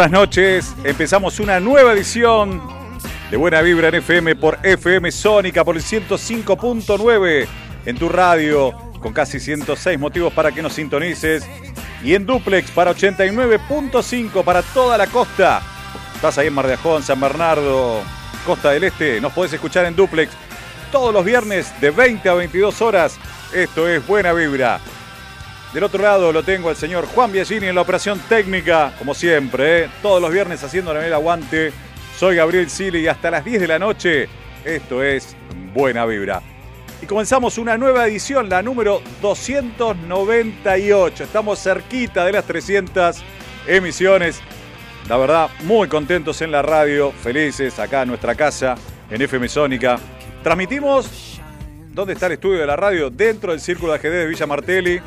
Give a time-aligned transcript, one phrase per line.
[0.00, 2.62] Buenas noches, empezamos una nueva edición
[3.30, 7.46] de Buena Vibra en FM por FM Sónica por el 105.9
[7.84, 11.46] en tu radio con casi 106 motivos para que nos sintonices
[12.02, 15.60] y en duplex para 89.5 para toda la costa.
[16.14, 18.00] Estás ahí en Mar de Ajón, San Bernardo,
[18.46, 20.32] Costa del Este, nos podés escuchar en duplex
[20.90, 23.18] todos los viernes de 20 a 22 horas.
[23.52, 24.80] Esto es Buena Vibra.
[25.72, 29.84] Del otro lado lo tengo al señor Juan Biagini en la operación técnica, como siempre,
[29.84, 29.90] ¿eh?
[30.02, 31.72] todos los viernes haciéndole el aguante.
[32.18, 34.28] Soy Gabriel Sili y hasta las 10 de la noche,
[34.64, 35.36] esto es
[35.72, 36.42] Buena Vibra.
[37.00, 41.22] Y comenzamos una nueva edición, la número 298.
[41.22, 43.22] Estamos cerquita de las 300
[43.68, 44.40] emisiones.
[45.08, 48.74] La verdad, muy contentos en la radio, felices acá en nuestra casa,
[49.08, 50.00] en FM Sónica.
[50.42, 51.40] Transmitimos,
[51.92, 53.08] ¿dónde está el estudio de la radio?
[53.08, 55.00] Dentro del Círculo de Ajedrez de Villa Martelli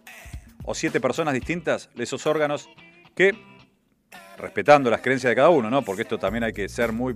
[0.65, 2.69] o siete personas distintas de esos órganos
[3.15, 3.33] que,
[4.38, 5.83] respetando las creencias de cada uno, ¿no?
[5.83, 7.15] porque esto también hay que ser muy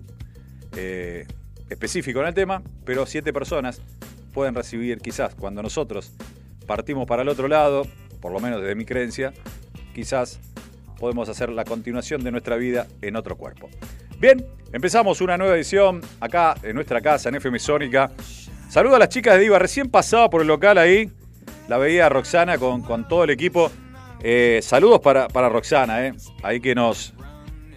[0.76, 1.26] eh,
[1.70, 3.82] específico en el tema, pero siete personas
[4.34, 6.14] pueden recibir quizás cuando nosotros
[6.66, 7.88] partimos para el otro lado,
[8.22, 9.34] por lo menos desde mi creencia,
[9.94, 10.40] quizás
[11.00, 13.70] podemos hacer la continuación de nuestra vida en otro cuerpo.
[14.20, 18.12] Bien, empezamos una nueva edición acá en nuestra casa, en FM Sónica.
[18.70, 21.12] Saludo a las chicas de Diva, recién pasaba por el local ahí,
[21.68, 23.72] la veía Roxana con, con todo el equipo.
[24.22, 26.14] Eh, saludos para, para Roxana, eh,
[26.44, 27.14] ahí que nos,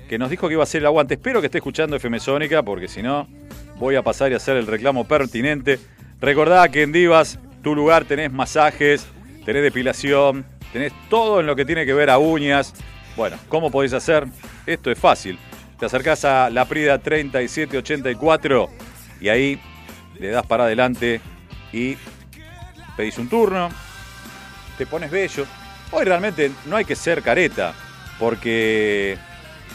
[0.08, 1.14] que nos dijo que iba a hacer el aguante.
[1.14, 3.28] Espero que esté escuchando FM Sónica, porque si no,
[3.78, 5.78] voy a pasar y hacer el reclamo pertinente.
[6.20, 9.06] Recordá que en Divas, tu lugar tenés masajes,
[9.44, 12.74] tenés depilación, tenés todo en lo que tiene que ver a uñas.
[13.16, 14.26] Bueno, ¿cómo podéis hacer?
[14.66, 15.38] Esto es fácil.
[15.78, 18.68] Te acercás a la Prida 3784
[19.20, 19.60] y ahí
[20.18, 21.20] le das para adelante
[21.72, 21.96] y
[22.96, 23.70] pedís un turno,
[24.78, 25.46] te pones bello.
[25.90, 27.74] Hoy realmente no hay que ser careta,
[28.18, 29.18] porque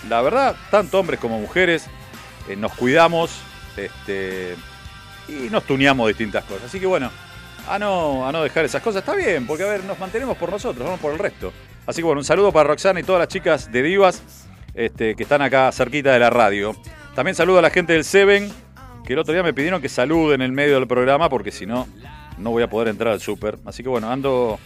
[0.10, 1.88] la verdad, tanto hombres como mujeres
[2.48, 3.32] eh, nos cuidamos
[3.76, 4.56] este,
[5.28, 6.66] y nos tuneamos distintas cosas.
[6.66, 7.12] Así que bueno,
[7.70, 10.52] a no, a no dejar esas cosas está bien, porque a ver, nos mantenemos por
[10.52, 11.54] nosotros, no por el resto.
[11.86, 14.22] Así que bueno, un saludo para Roxana y todas las chicas de Divas
[14.74, 16.76] este, que están acá cerquita de la radio.
[17.16, 18.52] También saludo a la gente del Seven,
[19.06, 21.66] que el otro día me pidieron que salude en el medio del programa, porque si
[21.66, 21.88] no,
[22.38, 23.58] no voy a poder entrar al súper.
[23.66, 24.60] Así que bueno, ando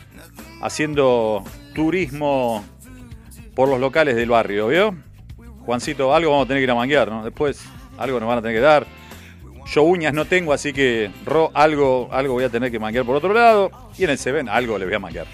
[0.62, 2.64] haciendo turismo
[3.56, 4.96] por los locales del barrio, ¿vio?
[5.66, 7.24] Juancito, algo vamos a tener que ir a manguear, ¿no?
[7.24, 7.64] Después
[7.98, 8.86] algo nos van a tener que dar.
[9.68, 13.16] Yo uñas no tengo, así que ro, algo, algo voy a tener que manguear por
[13.16, 13.72] otro lado.
[13.98, 15.28] Y en el Seven algo le voy a manguear.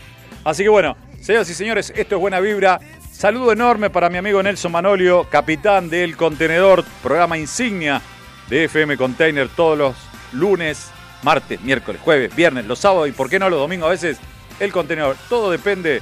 [0.43, 2.79] Así que bueno, señoras y señores, esto es Buena Vibra.
[3.11, 8.01] Saludo enorme para mi amigo Nelson Manolio, capitán del Contenedor, programa insignia
[8.47, 9.95] de FM Container todos los
[10.33, 10.91] lunes,
[11.23, 14.17] martes, miércoles, jueves, viernes, los sábados y por qué no los domingos a veces
[14.59, 15.15] el contenedor.
[15.29, 16.01] Todo depende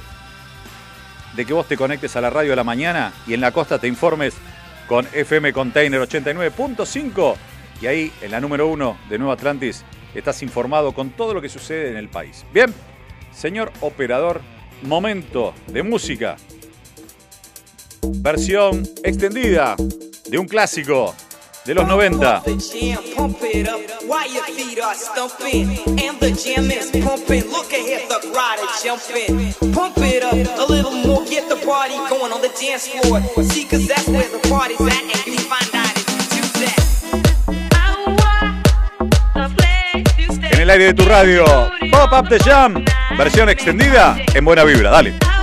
[1.34, 3.78] de que vos te conectes a la radio de la mañana y en la costa
[3.78, 4.34] te informes
[4.88, 7.36] con FM Container 89.5
[7.80, 9.84] y ahí en la número uno de Nuevo Atlantis
[10.14, 12.44] estás informado con todo lo que sucede en el país.
[12.52, 12.72] Bien,
[13.32, 14.40] señor operador,
[14.82, 16.36] momento de música
[18.18, 19.76] versión extendida
[20.28, 21.14] de un clásico
[21.66, 22.42] de los 90.
[40.52, 41.44] En el aire de tu radio,
[41.90, 42.84] Pop Up the Jam,
[43.18, 45.35] versión extendida en buena vibra, dale.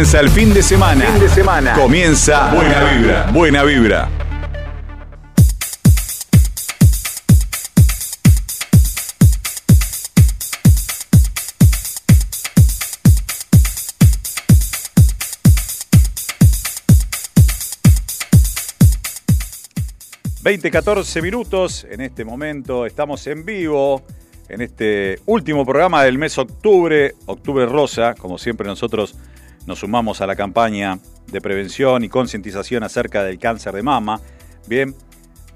[0.00, 1.04] Comienza el fin de semana.
[1.04, 1.74] Fin de semana.
[1.74, 3.30] Comienza Buena Vibra.
[3.32, 4.08] Buena Vibra.
[20.40, 22.86] Veinte, 14 minutos en este momento.
[22.86, 24.02] Estamos en vivo
[24.48, 29.14] en este último programa del mes octubre, Octubre Rosa, como siempre nosotros
[29.66, 30.98] nos sumamos a la campaña
[31.30, 34.20] de prevención y concientización acerca del cáncer de mama.
[34.66, 34.94] Bien,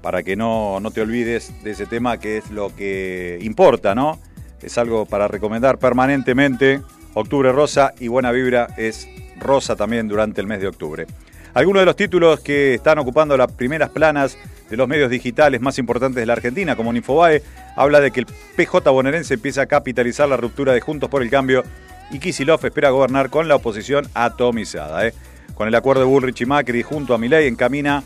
[0.01, 4.19] para que no, no te olvides de ese tema que es lo que importa, ¿no?
[4.61, 6.81] Es algo para recomendar permanentemente.
[7.13, 9.07] Octubre Rosa y Buena Vibra es
[9.39, 11.07] rosa también durante el mes de octubre.
[11.53, 14.37] Algunos de los títulos que están ocupando las primeras planas
[14.69, 17.41] de los medios digitales más importantes de la Argentina, como Infobae,
[17.75, 21.29] habla de que el PJ bonaerense empieza a capitalizar la ruptura de Juntos por el
[21.29, 21.63] Cambio
[22.11, 25.07] y Kisilov espera gobernar con la oposición atomizada.
[25.07, 25.13] ¿eh?
[25.53, 28.03] Con el acuerdo de Bullrich y Macri junto a Milei encamina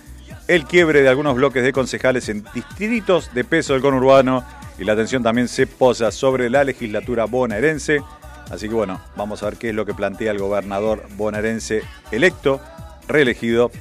[0.47, 4.43] el quiebre de algunos bloques de concejales en distritos de peso del conurbano
[4.79, 8.01] y la atención también se posa sobre la legislatura bonaerense.
[8.49, 12.61] Así que bueno, vamos a ver qué es lo que plantea el gobernador bonaerense electo,
[13.07, 13.71] reelegido.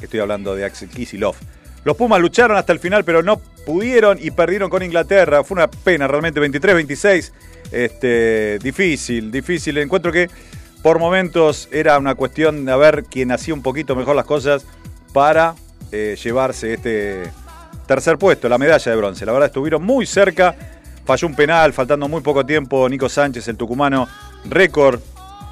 [0.00, 1.34] Estoy hablando de Axel Kisilov.
[1.84, 5.44] Los Pumas lucharon hasta el final, pero no pudieron y perdieron con Inglaterra.
[5.44, 7.32] Fue una pena realmente, 23-26.
[7.72, 9.78] Este, difícil, difícil.
[9.78, 10.28] Encuentro que
[10.82, 14.66] por momentos era una cuestión de ver quién hacía un poquito mejor las cosas
[15.12, 15.54] para
[15.90, 17.22] eh, llevarse este
[17.86, 19.24] tercer puesto, la medalla de bronce.
[19.26, 20.54] La verdad estuvieron muy cerca.
[21.04, 22.88] Falló un penal, faltando muy poco tiempo.
[22.88, 24.08] Nico Sánchez, el tucumano,
[24.48, 25.00] récord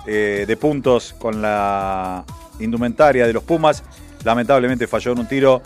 [0.07, 2.25] eh, de puntos con la
[2.59, 3.83] indumentaria de los Pumas.
[4.25, 5.63] Lamentablemente falló en un tiro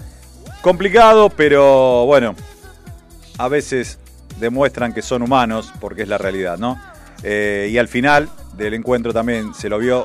[0.67, 2.35] Complicado, pero bueno,
[3.39, 4.01] a veces
[4.41, 6.77] demuestran que son humanos, porque es la realidad, ¿no?
[7.23, 10.03] Eh, y al final del encuentro también se lo vio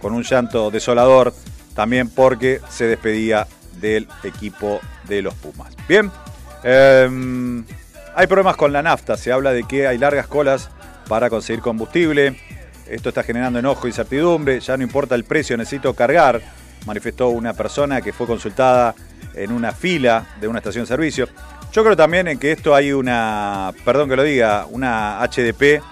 [0.00, 1.34] con un llanto desolador,
[1.74, 3.48] también porque se despedía
[3.80, 4.78] del equipo
[5.08, 5.74] de los Pumas.
[5.88, 6.12] Bien,
[6.62, 7.64] em,
[8.14, 10.70] hay problemas con la nafta, se habla de que hay largas colas
[11.08, 12.38] para conseguir combustible,
[12.88, 16.40] esto está generando enojo y incertidumbre, ya no importa el precio, necesito cargar,
[16.86, 18.94] manifestó una persona que fue consultada
[19.34, 21.28] en una fila de una estación de servicio.
[21.72, 25.82] Yo creo también en que esto hay una, perdón que lo diga, una HDP,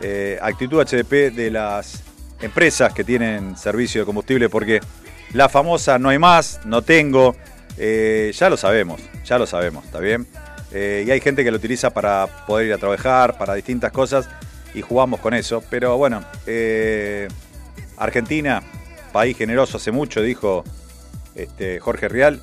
[0.00, 2.04] eh, actitud HDP de las
[2.40, 4.80] empresas que tienen servicio de combustible, porque
[5.32, 7.34] la famosa no hay más, no tengo,
[7.76, 10.26] eh, ya lo sabemos, ya lo sabemos, ¿está bien?
[10.72, 14.28] Eh, y hay gente que lo utiliza para poder ir a trabajar, para distintas cosas,
[14.72, 15.64] y jugamos con eso.
[15.68, 16.22] Pero bueno,
[17.96, 18.62] Argentina,
[19.12, 20.64] país generoso hace mucho, dijo
[21.34, 22.40] este, Jorge Rial,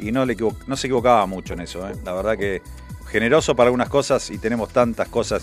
[0.00, 1.88] y no, le no se equivocaba mucho en eso.
[1.88, 1.92] ¿eh?
[2.04, 2.62] La verdad que
[3.10, 5.42] generoso para algunas cosas y tenemos tantas cosas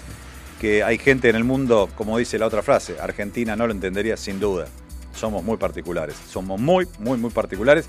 [0.59, 4.17] que hay gente en el mundo, como dice la otra frase, Argentina no lo entendería
[4.17, 4.67] sin duda.
[5.13, 7.85] Somos muy particulares, somos muy, muy, muy particulares.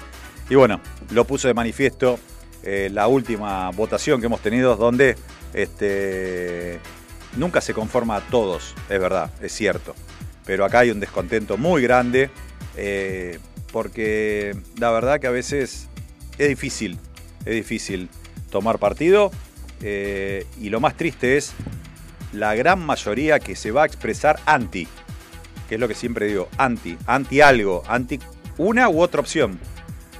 [0.50, 2.18] Y bueno, lo puso de manifiesto
[2.62, 5.16] eh, la última votación que hemos tenido, donde
[5.54, 6.80] este,
[7.36, 9.94] nunca se conforma a todos, es verdad, es cierto.
[10.44, 12.30] Pero acá hay un descontento muy grande,
[12.76, 13.38] eh,
[13.72, 15.88] porque la verdad que a veces
[16.38, 16.98] es difícil,
[17.44, 18.08] es difícil
[18.50, 19.30] tomar partido.
[19.82, 21.52] Eh, y lo más triste es
[22.32, 24.88] la gran mayoría que se va a expresar anti,
[25.68, 28.18] que es lo que siempre digo, anti, anti algo, anti
[28.56, 29.58] una u otra opción.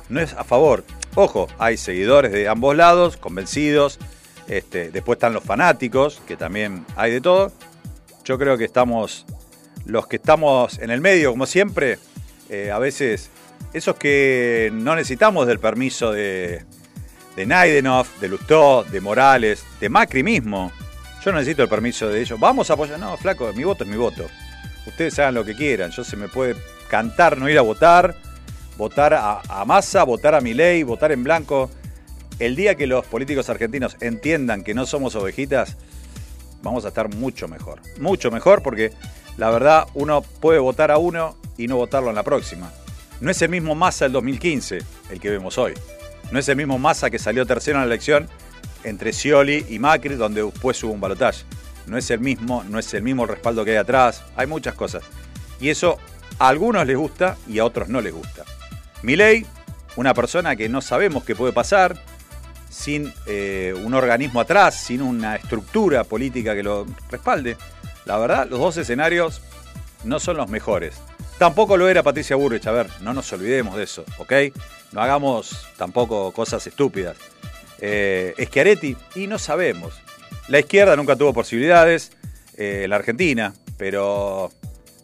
[0.08, 0.84] No es a favor.
[1.14, 3.98] Ojo, hay seguidores de ambos lados, convencidos.
[4.46, 7.52] Este, después están los fanáticos, que también hay de todo.
[8.25, 9.26] Yo creo que estamos,
[9.84, 11.98] los que estamos en el medio, como siempre,
[12.48, 13.30] eh, a veces
[13.72, 16.64] esos que no necesitamos del permiso de,
[17.36, 20.72] de Naidenov, de Lustó, de Morales, de Macri mismo.
[21.24, 22.38] Yo no necesito el permiso de ellos.
[22.40, 22.98] Vamos a apoyar.
[22.98, 24.26] No, flaco, mi voto es mi voto.
[24.86, 25.90] Ustedes hagan lo que quieran.
[25.90, 26.56] Yo se me puede
[26.88, 28.16] cantar, no ir a votar,
[28.76, 31.70] votar a, a Massa, votar a mi ley, votar en blanco.
[32.38, 35.76] El día que los políticos argentinos entiendan que no somos ovejitas,
[36.62, 37.80] vamos a estar mucho mejor.
[38.00, 38.92] Mucho mejor porque
[39.36, 42.72] la verdad uno puede votar a uno y no votarlo en la próxima.
[43.20, 44.78] No es el mismo Massa del 2015,
[45.10, 45.75] el que vemos hoy.
[46.30, 48.28] No es el mismo Massa que salió tercero en la elección
[48.84, 51.44] entre Scioli y Macri, donde después hubo un balotaje.
[51.87, 54.22] No es el mismo, no es el mismo respaldo que hay atrás.
[54.37, 55.02] Hay muchas cosas.
[55.60, 55.98] Y eso
[56.38, 58.44] a algunos les gusta y a otros no les gusta.
[59.02, 59.46] Milei,
[59.96, 62.00] una persona que no sabemos qué puede pasar,
[62.68, 67.56] sin eh, un organismo atrás, sin una estructura política que lo respalde.
[68.04, 69.40] La verdad, los dos escenarios
[70.04, 71.00] no son los mejores.
[71.38, 74.33] Tampoco lo era Patricia Burrich, a ver, no nos olvidemos de eso, ¿ok?
[74.90, 77.16] No hagamos tampoco cosas estúpidas.
[77.80, 79.95] Eh, Schiaretti, y no sabemos.
[80.49, 82.11] La izquierda nunca tuvo posibilidades,
[82.57, 84.50] eh, la Argentina, pero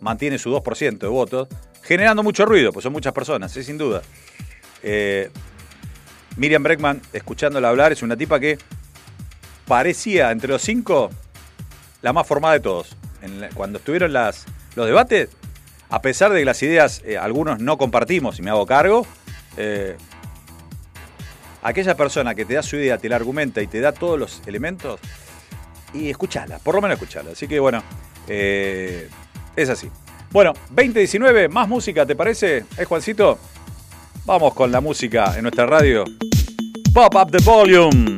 [0.01, 1.47] mantiene su 2% de votos,
[1.83, 4.03] generando mucho ruido, pues son muchas personas, sí, sin duda.
[4.83, 5.31] Eh,
[6.37, 8.59] Miriam Breckman, escuchándola hablar, es una tipa que
[9.69, 11.11] parecía entre los cinco
[12.03, 12.97] la más formada de todos.
[13.55, 15.31] cuando estuvieron las, los debates,
[15.91, 19.07] a pesar de que las ideas eh, algunos no compartimos y me hago cargo,
[19.57, 19.97] eh,
[21.63, 24.43] aquella persona que te da su idea, te la argumenta y te da todos los
[24.47, 25.01] elementos,
[25.95, 27.31] y escuchala, por lo menos escuchala.
[27.33, 27.83] Así que bueno,
[28.29, 29.09] eh,
[29.57, 29.89] es así.
[30.31, 32.65] Bueno, 2019, más música, ¿te parece?
[32.77, 33.39] ¿Es Juancito?
[34.25, 36.05] Vamos con la música en nuestra radio.
[36.93, 38.17] Pop Up the Volume.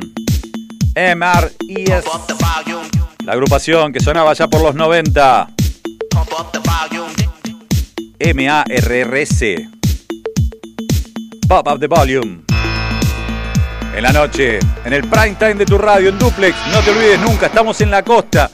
[0.95, 2.05] MRES.
[3.23, 5.56] La agrupación que sonaba ya por los 90.
[8.19, 9.69] M A R R C.
[11.47, 12.43] Pop up the volume.
[13.95, 17.19] En la noche, en el prime time de tu radio, en duplex, no te olvides
[17.19, 18.51] nunca, estamos en la costa.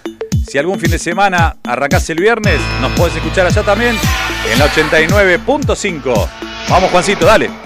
[0.48, 3.96] Si algún fin de semana arrancás el viernes, nos podés escuchar allá también
[4.52, 6.28] en la 89.5.
[6.70, 7.63] Vamos, Juancito, dale.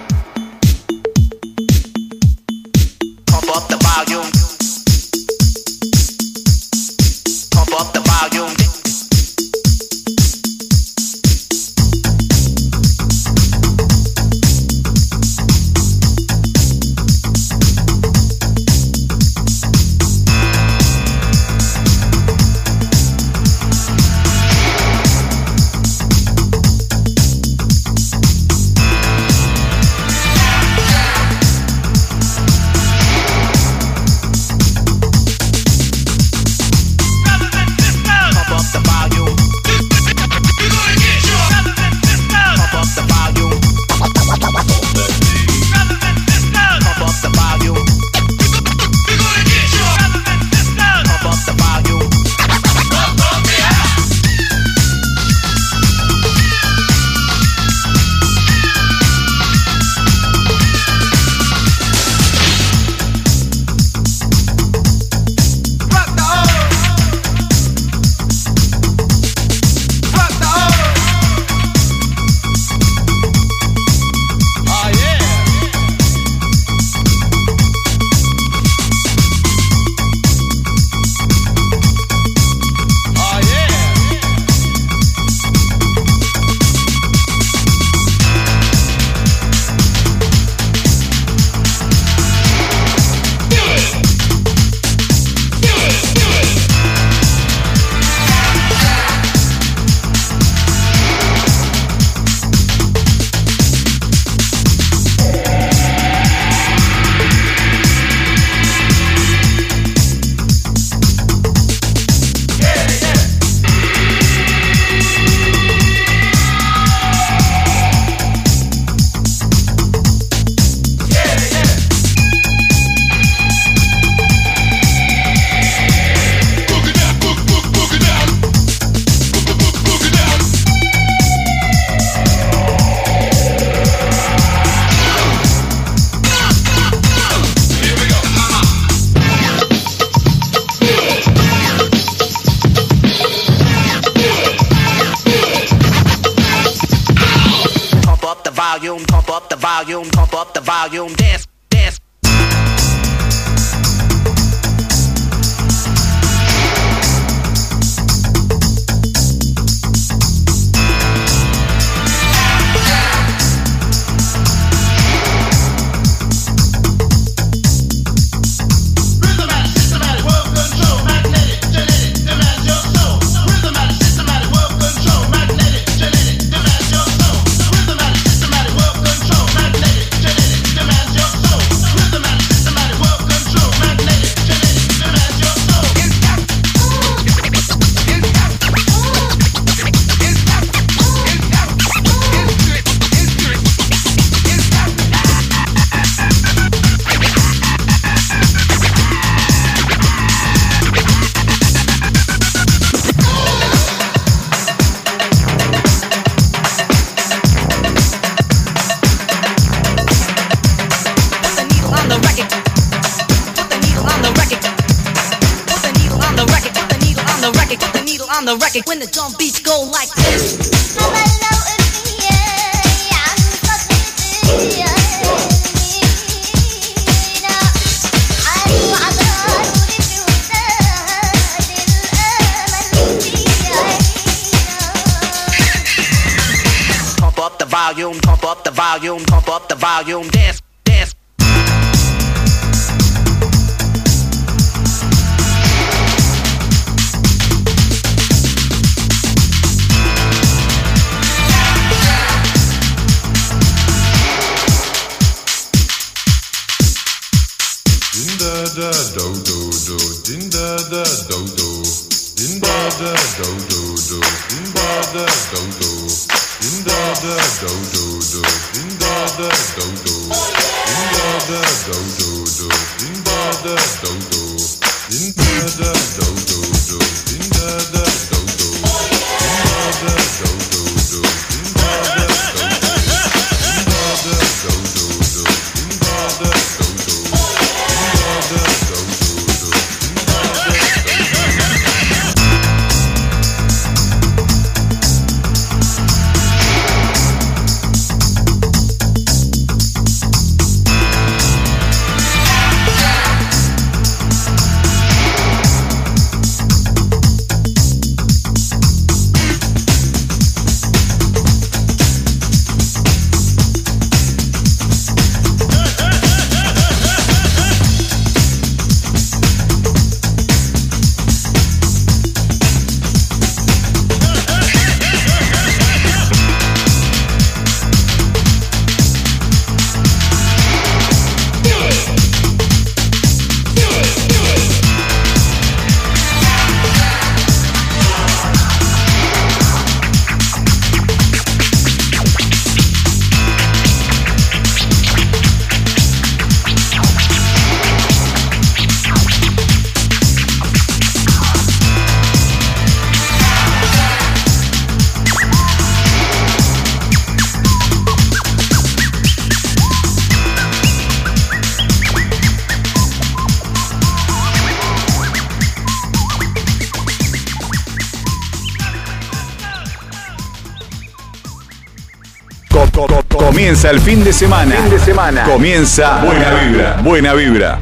[373.68, 374.76] Comienza el fin de semana.
[374.76, 375.44] Fin de semana.
[375.44, 376.96] Comienza Buena Vibra.
[377.02, 377.78] Buena Vibra.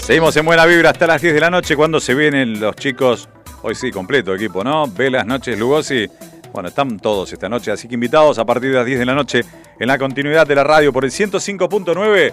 [0.00, 3.26] Seguimos en Buena Vibra hasta las 10 de la noche cuando se vienen los chicos,
[3.62, 4.86] hoy sí, completo equipo, ¿no?
[4.86, 6.06] Velas, Noches, Lugosi.
[6.56, 9.14] Bueno, están todos esta noche, así que invitados a partir de las 10 de la
[9.14, 9.42] noche
[9.78, 12.32] en la continuidad de la radio por el 105.9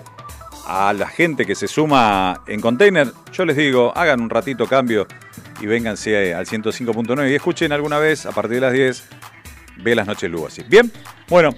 [0.66, 3.12] a la gente que se suma en container.
[3.34, 5.08] Yo les digo, hagan un ratito cambio
[5.60, 9.10] y vénganse al 105.9 y escuchen alguna vez a partir de las 10
[9.84, 10.64] Velas, Noches, Lugosi.
[10.70, 10.90] Bien,
[11.28, 11.54] bueno,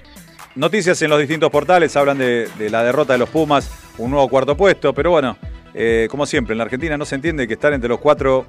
[0.55, 4.27] noticias en los distintos portales hablan de, de la derrota de los Pumas, un nuevo
[4.27, 5.37] cuarto puesto, pero bueno,
[5.75, 8.45] eh, como siempre, en la Argentina no se entiende que estar entre los cuatro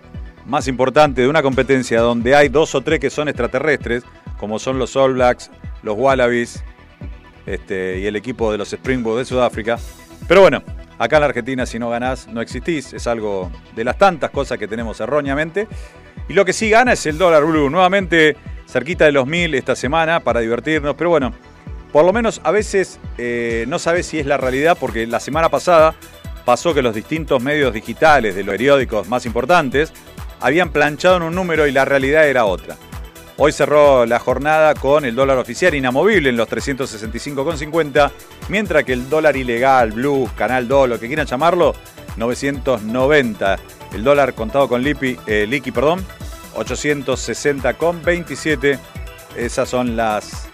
[0.46, 4.04] más importantes de una competencia donde hay dos o tres que son extraterrestres,
[4.38, 5.50] como son los All Blacks,
[5.82, 6.62] los Wallabies
[7.46, 9.78] este, y el equipo de los Springboks de Sudáfrica.
[10.28, 10.62] Pero bueno,
[10.98, 14.59] acá en la Argentina si no ganás no existís, es algo de las tantas cosas
[14.59, 15.68] que tenemos erróneamente.
[16.28, 19.76] Y lo que sí gana es el dólar blue, nuevamente cerquita de los mil esta
[19.76, 21.32] semana para divertirnos, pero bueno,
[21.92, 25.48] por lo menos a veces eh, no sabes si es la realidad porque la semana
[25.48, 25.94] pasada
[26.44, 29.92] pasó que los distintos medios digitales de los periódicos más importantes
[30.40, 32.77] habían planchado en un número y la realidad era otra.
[33.38, 38.11] Hoy cerró la jornada con el dólar oficial inamovible en los 365,50,
[38.49, 41.75] mientras que el dólar ilegal, blue, canal do, lo que quieran llamarlo,
[42.16, 43.59] 990.
[43.92, 46.03] El dólar contado con lipi, eh, liqui, perdón,
[46.57, 48.79] 860,27.
[49.37, 50.49] Esas son las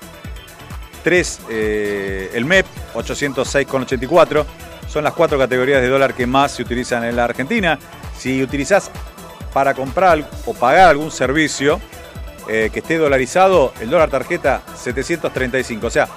[1.04, 4.44] tres, eh, el MEP, 806,84
[4.92, 7.78] son las cuatro categorías de dólar que más se utilizan en la Argentina.
[8.18, 8.90] Si utilizás
[9.52, 11.80] para comprar o pagar algún servicio
[12.48, 15.86] eh, que esté dolarizado, el dólar tarjeta 735.
[15.86, 16.08] O sea,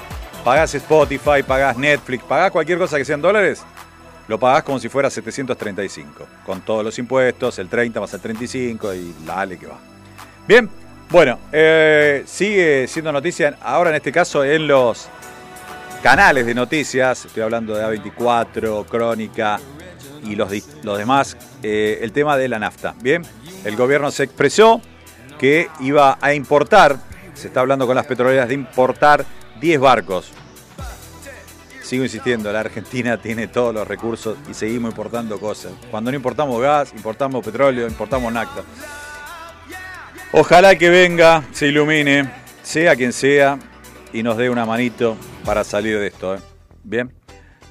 [0.43, 3.63] pagás Spotify, pagás Netflix, pagás cualquier cosa que sean dólares,
[4.27, 6.27] lo pagás como si fuera 735.
[6.45, 9.77] Con todos los impuestos, el 30 más el 35 y dale que va.
[10.47, 10.69] Bien,
[11.09, 15.07] bueno, eh, sigue siendo noticia ahora en este caso en los
[16.01, 19.59] canales de noticias, estoy hablando de A24, Crónica
[20.25, 20.51] y los,
[20.83, 22.95] los demás, eh, el tema de la nafta.
[23.01, 23.23] Bien,
[23.63, 24.81] el gobierno se expresó
[25.39, 26.97] que iba a importar,
[27.33, 29.25] se está hablando con las petroleras de importar
[29.59, 30.31] 10 barcos.
[31.81, 35.73] Sigo insistiendo, la Argentina tiene todos los recursos y seguimos importando cosas.
[35.91, 38.63] Cuando no importamos gas, importamos petróleo, importamos nafta.
[40.31, 42.29] Ojalá que venga, se ilumine,
[42.61, 43.57] sea quien sea,
[44.11, 46.35] y nos dé una manito para salir de esto.
[46.35, 46.39] ¿eh?
[46.83, 47.24] Bien.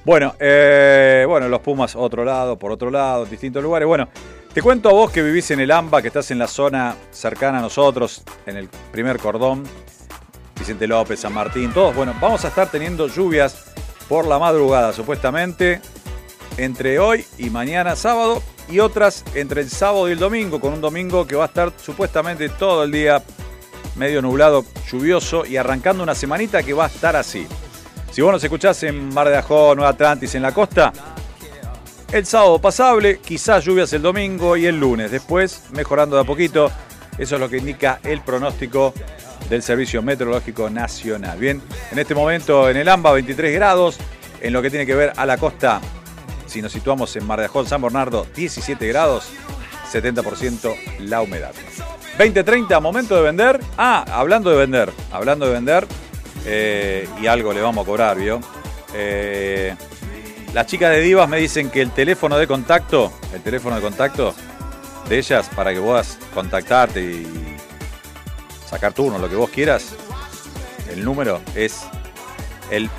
[0.05, 3.87] Bueno, eh, bueno, los Pumas otro lado, por otro lado, distintos lugares.
[3.87, 4.07] Bueno,
[4.53, 7.57] te cuento a vos que vivís en el AMBA, que estás en la zona cercana
[7.57, 9.63] a nosotros, en el primer cordón,
[10.59, 11.95] Vicente López, San Martín, todos.
[11.95, 13.65] Bueno, vamos a estar teniendo lluvias
[14.07, 15.81] por la madrugada, supuestamente,
[16.57, 20.81] entre hoy y mañana sábado, y otras entre el sábado y el domingo, con un
[20.81, 23.23] domingo que va a estar supuestamente todo el día
[23.95, 27.47] medio nublado, lluvioso y arrancando una semanita que va a estar así.
[28.15, 30.93] Si vos nos escuchás en Mar de Ajó, Nueva Atlantis, en la costa,
[32.13, 35.11] el sábado pasable, quizás lluvias el domingo y el lunes.
[35.11, 36.71] Después, mejorando de a poquito.
[37.17, 38.93] Eso es lo que indica el pronóstico
[39.49, 41.37] del Servicio Meteorológico Nacional.
[41.37, 43.97] Bien, en este momento en el AMBA 23 grados.
[44.39, 45.81] En lo que tiene que ver a la costa,
[46.45, 49.27] si nos situamos en Mar de Ajó, San Bernardo, 17 grados,
[49.91, 51.51] 70% la humedad.
[52.17, 53.59] 2030, momento de vender.
[53.77, 55.85] Ah, hablando de vender, hablando de vender,
[56.45, 58.39] eh, y algo le vamos a cobrar, ¿vio?
[58.93, 59.75] Eh,
[60.53, 64.33] las chicas de Divas me dicen que el teléfono de contacto, el teléfono de contacto
[65.09, 67.57] de ellas para que puedas contactarte y
[68.69, 69.95] sacar turno, lo que vos quieras,
[70.91, 71.81] el número es
[72.71, 72.89] el...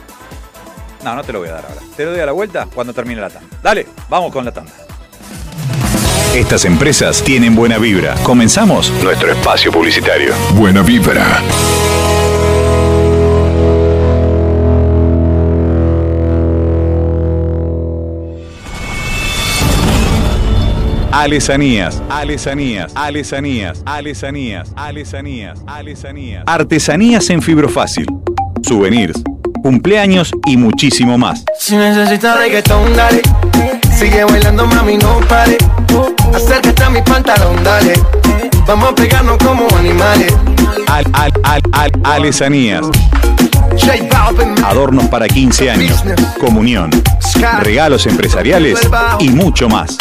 [1.04, 1.80] No, no te lo voy a dar ahora.
[1.96, 3.56] Te lo doy a la vuelta cuando termine la tanda.
[3.62, 4.72] Dale, vamos con la tanda.
[6.34, 8.14] Estas empresas tienen buena vibra.
[8.22, 10.34] Comenzamos nuestro espacio publicitario.
[10.54, 11.40] Buena vibra.
[21.16, 26.44] Alesanías, alesanías, alesanías, alesanías, alesanías, alesanías.
[26.46, 28.04] Artesanías en fibro fácil.
[28.62, 29.22] Souvenirs,
[29.62, 31.42] cumpleaños y muchísimo más.
[31.58, 33.22] Si necesitas reggaetón, dale.
[33.98, 35.56] Sigue bailando, mami, no pare.
[36.34, 37.94] Acércate a mi pantalón, dale.
[38.66, 40.34] Vamos a pegarnos como animales.
[40.86, 42.86] Al, al, al, al, alesanías.
[44.64, 46.02] Adornos para 15 años,
[46.40, 46.90] comunión,
[47.60, 48.80] regalos empresariales
[49.20, 49.96] y mucho más.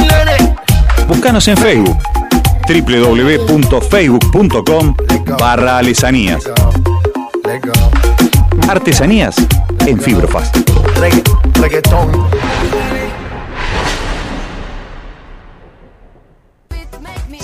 [0.00, 0.54] Nene.
[1.06, 1.98] Búscanos en Facebook.
[2.66, 4.94] www.facebook.com
[5.38, 6.44] barra alesanías.
[8.68, 9.36] Artesanías
[9.86, 10.56] en Fibrofast.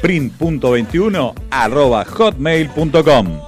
[0.00, 3.40] print.21 arroba hotmail.com.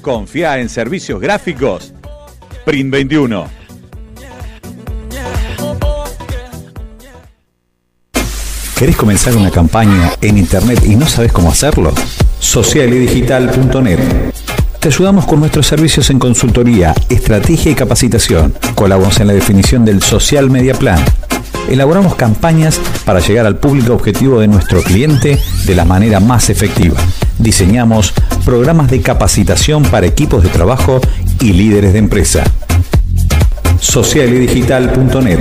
[0.00, 1.92] Confía en servicios gráficos
[2.64, 3.46] Print 21.
[8.78, 11.94] ¿Querés comenzar una campaña en internet y no sabes cómo hacerlo?
[12.40, 13.98] Socialidigital.net.
[14.80, 18.54] Te ayudamos con nuestros servicios en consultoría, estrategia y capacitación.
[18.74, 21.02] Colaboramos en la definición del Social Media Plan.
[21.68, 26.96] Elaboramos campañas para llegar al público objetivo de nuestro cliente de la manera más efectiva.
[27.38, 28.12] Diseñamos
[28.44, 31.00] programas de capacitación para equipos de trabajo
[31.40, 32.44] y líderes de empresa.
[33.80, 35.38] Socialidigital.net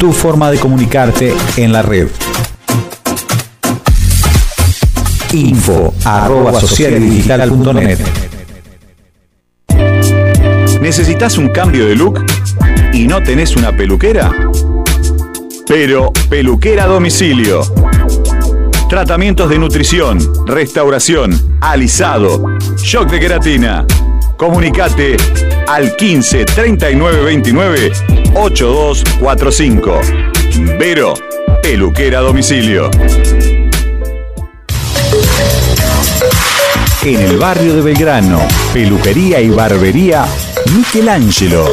[0.00, 2.08] tu forma de comunicarte en la red.
[5.34, 5.92] Info
[10.80, 12.24] ¿Necesitas un cambio de look
[12.94, 14.32] y no tenés una peluquera?
[15.70, 17.62] Pero Peluquera Domicilio.
[18.88, 21.30] Tratamientos de nutrición, restauración,
[21.60, 23.86] alisado, shock de queratina.
[24.36, 25.16] Comunicate
[25.68, 27.92] al 15 39 29
[28.34, 30.00] 8245.
[30.76, 31.14] Vero,
[31.62, 32.90] peluquera domicilio.
[37.04, 38.40] En el barrio de Belgrano,
[38.72, 40.26] peluquería y barbería
[40.74, 41.72] Michelangelo.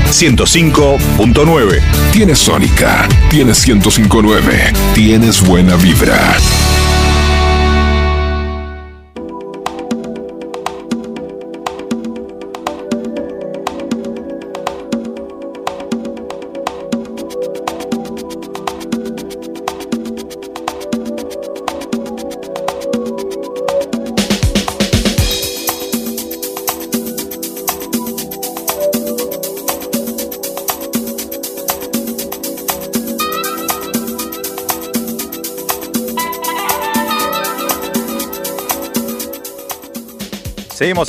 [0.11, 1.81] 105.9.
[2.11, 6.37] Tienes Sónica, tienes 1059, tienes buena vibra.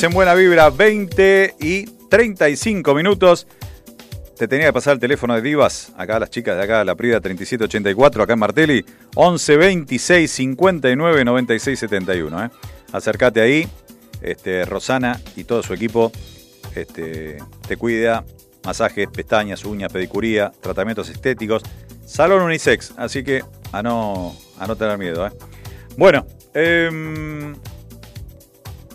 [0.00, 3.46] En Buena Vibra, 20 y 35 minutos.
[4.38, 7.20] Te tenía que pasar el teléfono de Divas, acá las chicas de acá, la Prida
[7.20, 12.44] 3784, acá en Martelli, 11 26 59 96 71.
[12.44, 12.50] ¿eh?
[12.90, 13.68] Acércate ahí,
[14.22, 16.10] este, Rosana y todo su equipo
[16.74, 17.36] este,
[17.68, 18.24] te cuida,
[18.64, 21.62] masajes, pestañas, uñas, pedicuría, tratamientos estéticos,
[22.06, 25.26] salón unisex, así que a no, a no tener miedo.
[25.26, 25.32] ¿eh?
[25.98, 27.54] Bueno, em,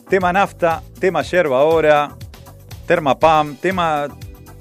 [0.09, 2.15] tema nafta, tema yerba ahora,
[2.85, 4.07] terma pam, tema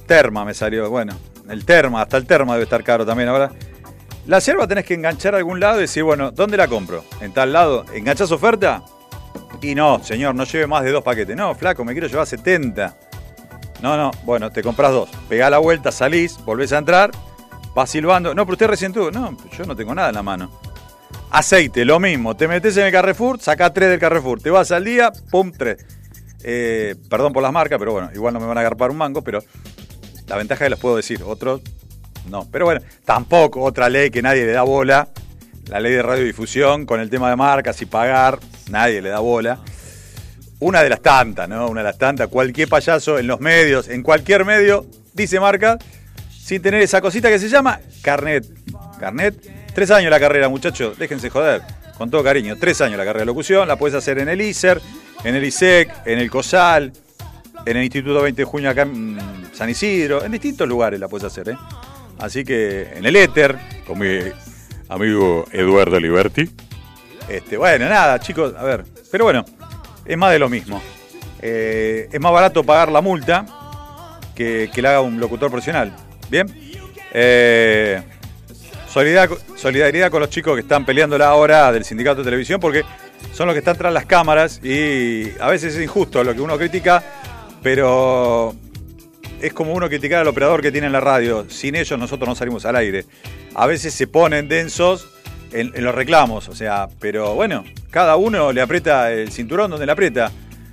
[0.07, 0.89] terma me salió.
[0.91, 1.15] Bueno,
[1.49, 3.51] el terma, hasta el terma debe estar caro también ahora.
[4.27, 7.05] La yerba tenés que enganchar a algún lado y decir, bueno, ¿dónde la compro?
[7.21, 7.85] ¿En tal lado?
[7.95, 8.83] ¿Enganchás oferta?
[9.63, 11.37] Y no, señor, no lleve más de dos paquetes.
[11.37, 12.97] No, flaco, me quiero llevar 70.
[13.83, 15.11] No, no, bueno, te compras dos.
[15.29, 17.11] Pegá la vuelta, salís, volvés a entrar,
[17.75, 18.35] vas silbando.
[18.35, 19.13] No, pero usted recién tuvo.
[19.13, 20.51] No, yo no tengo nada en la mano.
[21.31, 22.37] Aceite, lo mismo.
[22.37, 24.41] Te metes en el Carrefour, sacá tres del Carrefour.
[24.41, 25.85] Te vas al día, pum, tres.
[26.43, 29.23] Eh, perdón por las marcas, pero bueno, igual no me van a agarpar un mango,
[29.23, 29.43] pero
[30.29, 31.23] la ventaja es que los puedo decir.
[31.25, 31.61] Otros,
[32.31, 32.49] no.
[32.51, 35.09] Pero bueno, tampoco otra ley que nadie le da bola.
[35.69, 38.39] La ley de radiodifusión con el tema de marcas y pagar,
[38.71, 39.59] nadie le da bola.
[40.61, 41.69] Una de las tantas, ¿no?
[41.69, 42.29] Una de las tantas.
[42.29, 45.77] Cualquier payaso en los medios, en cualquier medio, dice marca,
[46.31, 48.47] sin tener esa cosita que se llama carnet.
[49.01, 49.66] Carnet.
[49.77, 50.97] Tres años la carrera, muchachos.
[50.97, 51.61] Déjense joder.
[51.99, 52.57] Con todo cariño.
[52.59, 53.69] Tres años la carrera de locución.
[53.69, 54.81] La puedes hacer en el ISER,
[55.23, 56.95] en el ISEC, en el COSAL,
[57.67, 59.19] en el Instituto 20 de Junio acá en
[59.53, 60.25] San Isidro.
[60.25, 61.59] En distintos lugares la puedes hacer, ¿eh?
[62.19, 63.55] Así que en el éter,
[63.87, 64.19] con mi
[64.89, 66.51] amigo Eduardo Liberti.
[67.29, 68.83] Este, bueno, nada, chicos, a ver.
[69.13, 69.45] Pero bueno,
[70.07, 70.81] es más de lo mismo.
[71.43, 73.45] Eh, es más barato pagar la multa
[74.35, 75.95] que, que la haga un locutor profesional.
[76.31, 76.47] ¿Bien?
[77.13, 78.03] Eh,
[79.57, 82.83] solidaridad, con los chicos que están peleándola ahora del sindicato de televisión porque
[83.33, 86.57] son los que están tras las cámaras y a veces es injusto lo que uno
[86.57, 87.03] critica,
[87.63, 88.55] pero
[89.41, 91.45] es como uno criticar al operador que tiene en la radio.
[91.51, 93.05] Sin ellos nosotros no salimos al aire.
[93.55, 95.09] A veces se ponen densos
[95.53, 99.93] en, los reclamos, o sea, pero bueno, cada uno le aprieta el cinturón donde le
[99.93, 100.31] aprieta.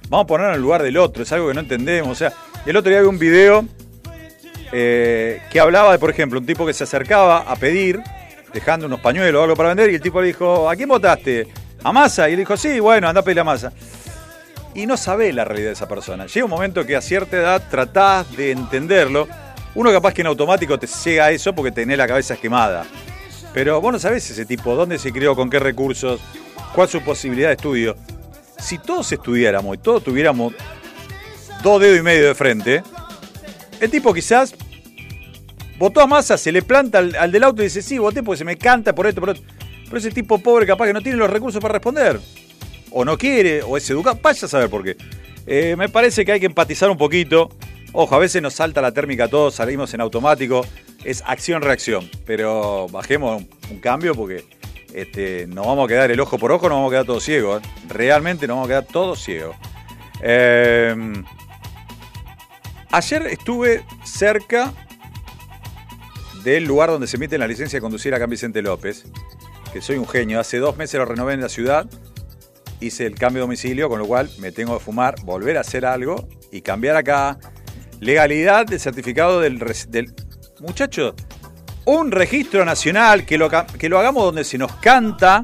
[0.10, 2.10] Vamos a ponernos en el lugar del otro, es algo que no entendemos.
[2.10, 2.32] O sea,
[2.66, 3.66] el otro día vi un video
[4.76, 8.02] eh, que hablaba de, por ejemplo, un tipo que se acercaba a pedir,
[8.54, 11.48] dejando unos pañuelos o algo para vender, y el tipo le dijo, ¿a quién votaste?
[11.84, 12.30] ¿A Massa?
[12.30, 13.74] Y le dijo, sí, bueno, anda a pedir a Massa.
[14.76, 16.26] Y no sabe la realidad de esa persona.
[16.26, 19.28] Llega un momento que a cierta edad tratás de entenderlo.
[19.76, 22.86] Uno capaz que en automático te llega a eso porque tenés la cabeza quemada.
[23.54, 26.22] Pero vos no sabés ese tipo, dónde se crió, con qué recursos,
[26.74, 27.96] cuál es su posibilidad de estudio.
[28.58, 30.54] Si todos estudiáramos y todos tuviéramos
[31.62, 32.84] dos dedos y medio de frente,
[33.80, 34.56] el tipo quizás
[35.78, 38.40] votó a masa, se le planta al, al del auto y dice, sí, voté porque
[38.40, 39.44] se me canta por esto, por esto.
[39.94, 42.20] Pero ese tipo pobre capaz que no tiene los recursos para responder.
[42.90, 44.18] O no quiere, o es educado.
[44.22, 44.98] Vaya a saber por qué.
[45.46, 47.50] Eh, me parece que hay que empatizar un poquito.
[47.92, 50.66] Ojo, a veces nos salta la térmica a todos, salimos en automático.
[51.04, 52.10] Es acción-reacción.
[52.26, 54.46] Pero bajemos un, cambio porque
[54.96, 57.62] este, nos vamos a quedar el ojo por ojo, nos vamos a quedar todos ciegos.
[57.62, 57.68] ¿eh?
[57.90, 59.56] Realmente nos vamos a quedar todos ciegos.
[60.24, 60.96] Eh,
[62.92, 64.74] ayer estuve cerca
[66.44, 69.06] del lugar donde se emite la licencia de conducir acá en Vicente López,
[69.72, 70.40] que soy un genio.
[70.40, 71.86] Hace dos meses lo renové en la ciudad,
[72.80, 75.86] hice el cambio de domicilio, con lo cual me tengo que fumar, volver a hacer
[75.86, 77.40] algo y cambiar acá.
[78.00, 79.60] Legalidad del certificado del...
[79.90, 80.14] del
[80.60, 81.14] Muchachos,
[81.84, 85.44] un registro nacional, que lo, que lo hagamos donde se nos canta,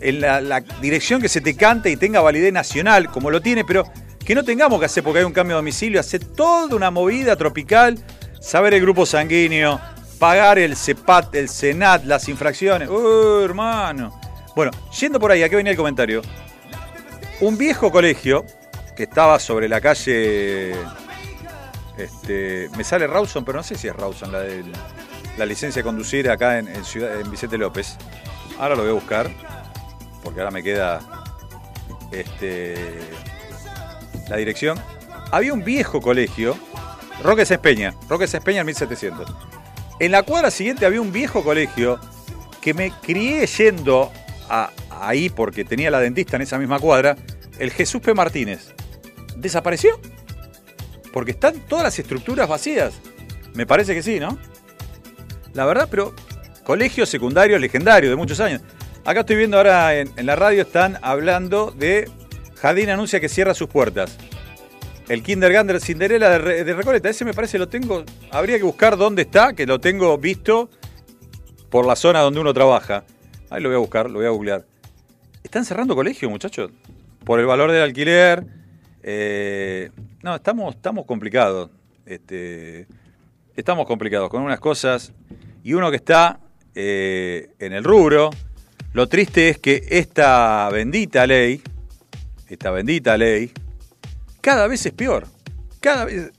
[0.00, 3.64] en la, la dirección que se te canta y tenga validez nacional, como lo tiene,
[3.64, 3.84] pero
[4.24, 7.36] que no tengamos que hacer porque hay un cambio de domicilio, hacer toda una movida
[7.36, 7.98] tropical,
[8.40, 9.80] saber el grupo sanguíneo,
[10.24, 12.88] pagar el CEPAT, el SENAT, las infracciones.
[12.88, 14.18] ¡Uh, hermano!
[14.56, 16.22] Bueno, yendo por ahí, ¿a qué venía el comentario?
[17.40, 18.46] Un viejo colegio
[18.96, 20.72] que estaba sobre la calle.
[21.98, 24.64] Este, me sale Rawson, pero no sé si es Rawson la de
[25.36, 27.98] la licencia de conducir acá en, en Ciudad, en Vicente López.
[28.58, 29.30] Ahora lo voy a buscar,
[30.22, 31.00] porque ahora me queda
[32.12, 32.98] este,
[34.30, 34.80] la dirección.
[35.30, 36.56] Había un viejo colegio,
[37.22, 39.53] Roque Cespeña, Roque Cespeña en 1700.
[40.00, 41.98] En la cuadra siguiente había un viejo colegio
[42.60, 44.10] que me crié yendo
[44.48, 47.16] a- ahí porque tenía la dentista en esa misma cuadra,
[47.58, 48.14] el Jesús P.
[48.14, 48.72] Martínez.
[49.36, 50.00] ¿Desapareció?
[51.12, 52.94] Porque están todas las estructuras vacías.
[53.54, 54.36] Me parece que sí, ¿no?
[55.52, 56.14] La verdad, pero
[56.64, 58.62] colegio secundario legendario de muchos años.
[59.04, 62.10] Acá estoy viendo ahora en, en la radio, están hablando de
[62.56, 64.16] Jardín anuncia que cierra sus puertas.
[65.08, 68.04] El Kindergarten Cinderella de, Re- de Recoleta, ese me parece lo tengo.
[68.30, 70.70] Habría que buscar dónde está, que lo tengo visto
[71.68, 73.04] por la zona donde uno trabaja.
[73.50, 74.64] Ahí lo voy a buscar, lo voy a googlear.
[75.42, 76.70] Están cerrando colegios, muchachos.
[77.24, 78.46] Por el valor del alquiler.
[79.02, 79.90] Eh,
[80.22, 81.70] no, estamos, estamos complicados.
[82.06, 82.86] Este,
[83.54, 85.12] estamos complicados con unas cosas.
[85.62, 86.40] Y uno que está
[86.74, 88.30] eh, en el rubro.
[88.94, 91.60] Lo triste es que esta bendita ley,
[92.48, 93.52] esta bendita ley,
[94.44, 95.26] cada vez es peor.
[95.80, 96.30] Cada vez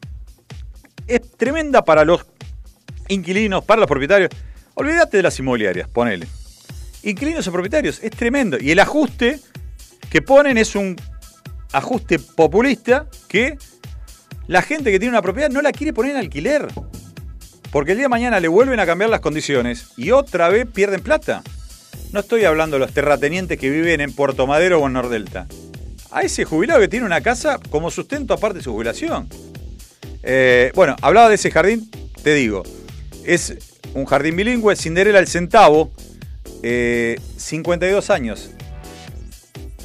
[1.08, 2.24] es tremenda para los
[3.08, 4.30] inquilinos, para los propietarios.
[4.76, 6.28] Olvídate de las inmobiliarias, ponele.
[7.02, 8.58] Inquilinos o propietarios, es tremendo.
[8.62, 9.40] Y el ajuste
[10.12, 10.96] que ponen es un
[11.72, 13.58] ajuste populista que
[14.46, 16.68] la gente que tiene una propiedad no la quiere poner en alquiler.
[17.72, 21.02] Porque el día de mañana le vuelven a cambiar las condiciones y otra vez pierden
[21.02, 21.42] plata.
[22.12, 25.48] No estoy hablando de los terratenientes que viven en Puerto Madero o en Nordelta.
[26.16, 29.28] A ese jubilado que tiene una casa como sustento aparte de su jubilación.
[30.24, 31.92] Eh, bueno, hablaba de ese jardín,
[32.24, 32.64] te digo.
[33.26, 33.58] Es
[33.94, 35.92] un jardín bilingüe, Cinderela el Centavo.
[36.64, 38.50] eh, 52 años.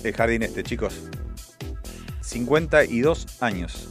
[0.04, 0.94] El jardín este, chicos.
[2.20, 3.88] 52 años.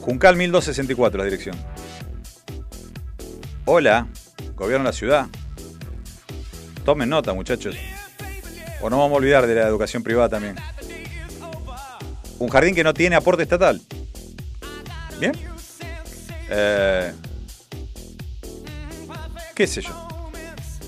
[0.00, 1.56] Juncal 1264 la dirección.
[3.66, 4.08] Hola,
[4.56, 5.26] gobierno de la ciudad.
[6.84, 7.76] Tomen nota, muchachos.
[8.80, 10.56] O no vamos a olvidar de la educación privada también.
[12.38, 13.80] Un jardín que no tiene aporte estatal.
[15.18, 15.32] ¿Bien?
[16.50, 17.12] Eh,
[19.54, 20.08] ¿Qué sé yo?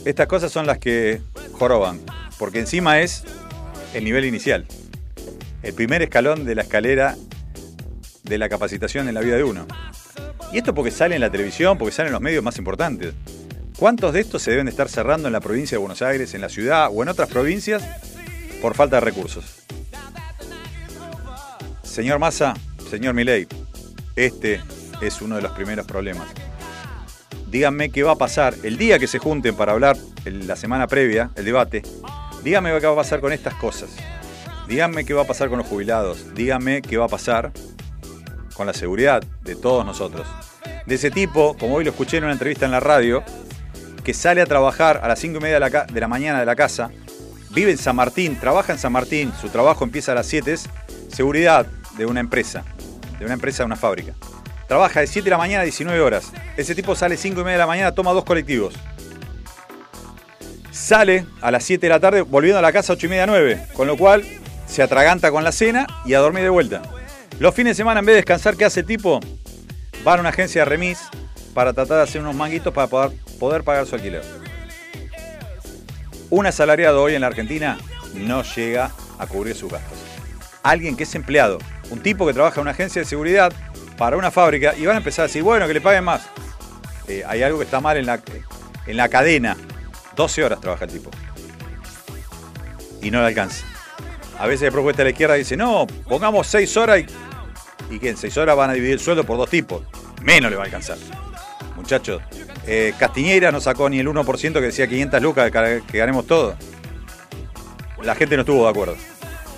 [0.05, 1.23] Estas cosas son las que
[1.53, 2.01] joroban.
[2.39, 3.25] Porque encima es
[3.95, 4.67] el nivel inicial.
[5.63, 7.17] El primer escalón de la escalera
[8.23, 9.67] de la capacitación en la vida de uno.
[10.53, 13.15] Y esto porque sale en la televisión, porque salen en los medios más importantes.
[13.79, 16.41] ¿Cuántos de estos se deben de estar cerrando en la provincia de Buenos Aires, en
[16.41, 17.83] la ciudad o en otras provincias
[18.61, 19.67] por falta de recursos?
[21.89, 22.55] Señor Massa,
[22.91, 23.49] señor Milei,
[24.15, 24.61] este
[25.01, 26.29] es uno de los primeros problemas.
[27.51, 31.31] Díganme qué va a pasar el día que se junten para hablar la semana previa,
[31.35, 31.83] el debate.
[32.45, 33.91] Díganme qué va a pasar con estas cosas.
[34.69, 36.35] Díganme qué va a pasar con los jubilados.
[36.35, 37.53] Díganme qué va a pasar
[38.55, 40.29] con la seguridad de todos nosotros.
[40.87, 43.25] De ese tipo, como hoy lo escuché en una entrevista en la radio,
[44.05, 46.47] que sale a trabajar a las 5 y media de la, de la mañana de
[46.47, 46.91] la casa,
[47.51, 50.69] vive en San Martín, trabaja en San Martín, su trabajo empieza a las 7, es
[51.11, 51.67] seguridad
[51.99, 52.65] de una empresa,
[53.19, 54.15] de una empresa, de una fábrica.
[54.69, 56.33] Trabaja de 7 de la mañana a 19 horas.
[56.57, 58.75] Ese tipo sale 5 y media de la mañana, toma dos colectivos.
[60.71, 63.27] Sale a las 7 de la tarde, volviendo a la casa a 8 y media
[63.27, 64.25] 9, con lo cual
[64.67, 66.83] se atraganta con la cena y a dormir de vuelta.
[67.41, 69.21] Los fines de semana, en vez de descansar, ¿qué hace el tipo?
[70.07, 70.99] Va a una agencia de remis
[71.55, 74.23] para tratar de hacer unos manguitos para poder, poder pagar su alquiler.
[76.31, 77.79] Un asalariado hoy en la Argentina
[78.15, 79.99] no llega a cubrir sus gastos.
[80.63, 81.59] Alguien que es empleado,
[81.91, 83.53] un tipo que trabaja en una agencia de seguridad
[83.97, 86.23] para una fábrica y van a empezar a decir, bueno, que le paguen más.
[87.09, 88.21] Eh, hay algo que está mal en la,
[88.87, 89.57] en la cadena.
[90.15, 91.11] 12 horas trabaja el tipo.
[93.03, 93.65] Y no le alcanza.
[94.39, 98.11] A veces de propuesta de la izquierda dice, no, pongamos 6 horas y, y que
[98.11, 99.83] en 6 horas van a dividir el sueldo por dos tipos.
[100.23, 100.99] Menos le va a alcanzar.
[101.77, 102.21] Muchachos,
[102.67, 102.93] eh,
[103.53, 106.57] no sacó ni el 1% que decía 500 lucas que ganemos todo.
[108.03, 108.97] La gente no estuvo de acuerdo.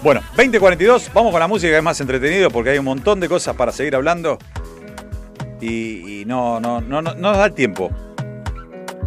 [0.02, 3.54] Bueno, 2042, vamos con la música es más entretenido porque hay un montón de cosas
[3.54, 4.38] para seguir hablando
[5.60, 7.90] y, y no, no, no, no, no nos da el tiempo.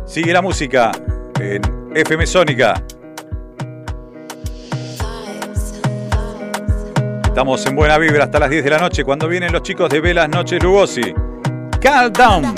[0.06, 0.92] Sigue la música
[1.40, 1.62] en
[1.96, 2.84] FM Sónica.
[7.26, 10.00] Estamos en buena vibra hasta las 10 de la noche cuando vienen los chicos de
[10.00, 11.16] Velas Noches Lugosi.
[11.82, 12.54] Calm down.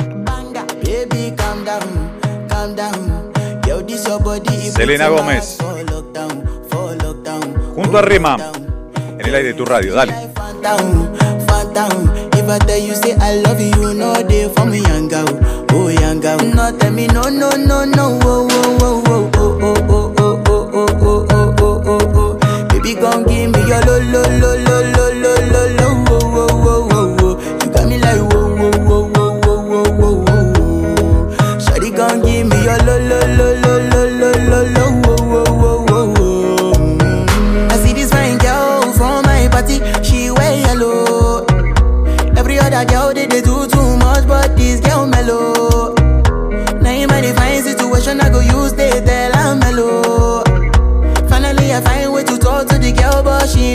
[4.73, 5.57] Selena Gómez.
[7.75, 8.37] Junto a Rema.
[9.19, 10.13] En el aire de tu radio, dale.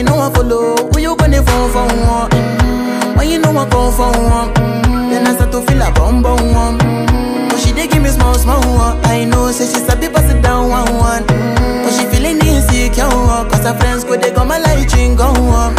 [0.01, 0.77] She ain't no follow.
[0.93, 2.31] Who you gonna phone for one?
[2.31, 5.91] Mm, When you know I come for one, Mm, then I start to feel a
[5.93, 6.79] bum bum one.
[6.79, 8.99] Mm, But she dey give me small small one.
[9.05, 11.23] I know, say she's a bit pass it down one one.
[11.25, 13.09] Mm, But she feeling insecure,
[13.51, 15.75] cause her friends go they go my light ring go on.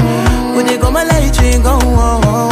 [0.53, 2.50] Go they go my light ring go on.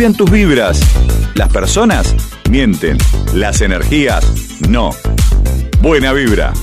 [0.00, 0.80] Tus vibras.
[1.34, 2.16] Las personas
[2.48, 2.96] mienten.
[3.34, 4.24] Las energías
[4.66, 4.92] no.
[5.82, 6.54] Buena vibra.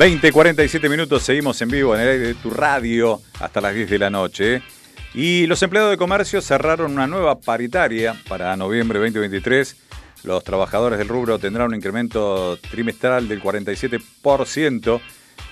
[0.00, 3.90] 20, 47 minutos, seguimos en vivo en el aire de tu radio hasta las 10
[3.90, 4.62] de la noche.
[5.12, 9.76] Y los empleados de comercio cerraron una nueva paritaria para noviembre 2023.
[10.22, 15.02] Los trabajadores del rubro tendrán un incremento trimestral del 47%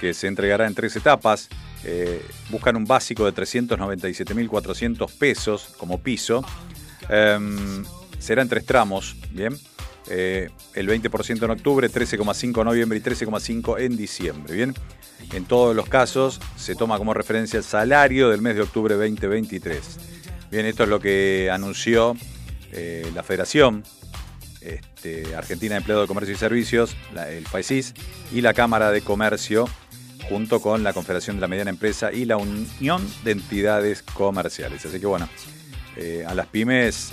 [0.00, 1.50] que se entregará en tres etapas.
[1.84, 6.42] Eh, buscan un básico de 397.400 pesos como piso.
[7.10, 7.84] Em,
[8.18, 9.58] será en tres tramos, ¿bien?
[10.10, 14.54] Eh, el 20% en octubre, 13,5 en noviembre y 13,5 en diciembre.
[14.54, 14.74] Bien,
[15.32, 19.98] en todos los casos se toma como referencia el salario del mes de octubre 2023.
[20.50, 22.16] Bien, esto es lo que anunció
[22.72, 23.82] eh, la Federación
[24.60, 26.96] este, Argentina de Empleo de Comercio y Servicios,
[27.28, 27.94] el FAESIS,
[28.32, 29.68] y la Cámara de Comercio,
[30.28, 34.84] junto con la Confederación de la Mediana Empresa y la Unión de Entidades Comerciales.
[34.86, 35.28] Así que bueno,
[35.96, 37.12] eh, a las pymes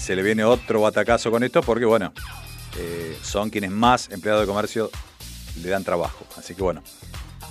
[0.00, 2.12] se le viene otro batacazo con esto porque, bueno,
[2.78, 4.90] eh, son quienes más empleados de comercio
[5.62, 6.24] le dan trabajo.
[6.38, 6.82] Así que, bueno,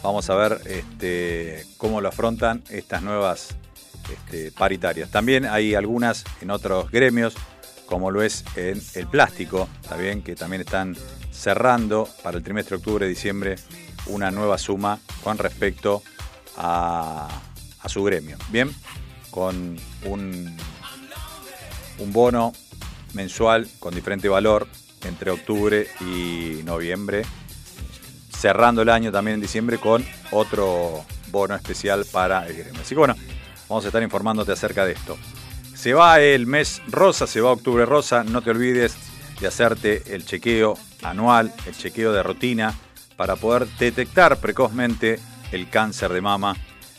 [0.01, 3.55] vamos a ver este, cómo lo afrontan estas nuevas
[4.11, 5.11] este, paritarias.
[5.11, 7.35] También hay algunas en otros gremios,
[7.85, 10.97] como lo es en el plástico, también, que también están
[11.31, 13.57] cerrando para el trimestre octubre-diciembre
[14.07, 16.01] una nueva suma con respecto
[16.57, 17.29] a,
[17.79, 18.37] a su gremio.
[18.49, 18.73] Bien,
[19.29, 20.57] con un
[21.99, 22.53] un bono
[23.13, 24.67] mensual con diferente valor
[25.03, 27.23] entre octubre y noviembre,
[28.35, 32.81] cerrando el año también en diciembre con otro bono especial para el gremio.
[32.81, 33.15] Así que bueno,
[33.67, 35.17] vamos a estar informándote acerca de esto.
[35.75, 38.95] Se va el mes rosa, se va octubre rosa, no te olvides
[39.39, 42.75] de hacerte el chequeo anual, el chequeo de rutina,
[43.15, 45.19] para poder detectar precozmente
[45.51, 46.55] el cáncer de mama.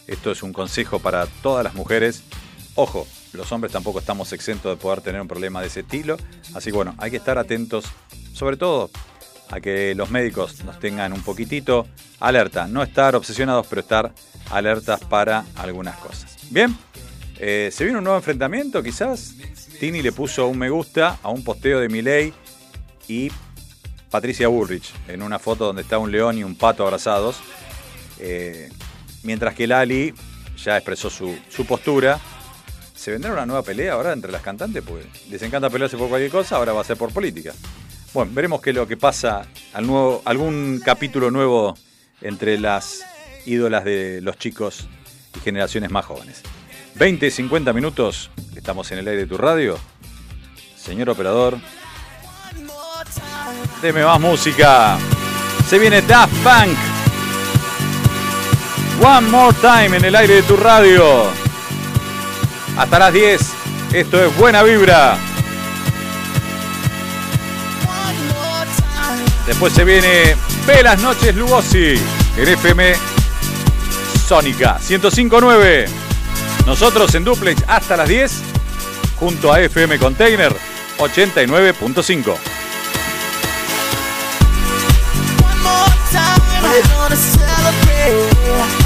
[0.07, 2.23] Esto es un consejo para todas las mujeres.
[2.75, 6.16] Ojo, los hombres tampoco estamos exentos de poder tener un problema de ese estilo.
[6.55, 7.85] Así que bueno, hay que estar atentos,
[8.33, 8.91] sobre todo
[9.51, 11.87] a que los médicos nos tengan un poquitito
[12.20, 12.66] alerta.
[12.66, 14.12] No estar obsesionados, pero estar
[14.51, 16.37] alertas para algunas cosas.
[16.51, 16.76] Bien,
[17.39, 19.35] eh, se viene un nuevo enfrentamiento quizás.
[19.78, 22.35] Tini le puso un me gusta a un posteo de Milei
[23.09, 23.31] y
[24.11, 27.37] Patricia Bullrich en una foto donde está un león y un pato abrazados.
[28.18, 28.70] Eh,
[29.22, 30.12] mientras que Lali
[30.62, 32.20] ya expresó su, su postura.
[33.01, 34.83] ¿Se vendrá una nueva pelea ahora entre las cantantes?
[34.87, 37.55] Pues les encanta pelearse por cualquier cosa, ahora va a ser por política.
[38.13, 41.79] Bueno, veremos qué es lo que pasa, al nuevo, algún capítulo nuevo
[42.21, 43.01] entre las
[43.47, 44.87] ídolas de los chicos
[45.35, 46.43] y generaciones más jóvenes.
[46.97, 49.79] 20, 50 minutos, estamos en el aire de tu radio.
[50.77, 51.57] Señor operador,
[53.81, 54.99] deme más música.
[55.71, 56.77] Se viene Daft Punk.
[59.03, 61.50] One more time en el aire de tu radio.
[62.81, 63.41] Hasta las 10.
[63.93, 65.18] Esto es Buena Vibra.
[69.47, 70.35] Después se viene
[70.66, 72.01] Velas Noches Lugosi
[72.39, 72.95] en FM
[74.26, 75.89] Sónica 1059.
[76.64, 78.33] Nosotros en Duplex hasta las 10
[79.16, 80.57] junto a FM Container
[80.97, 82.35] 89.5.
[86.62, 88.31] We're gonna celebrate.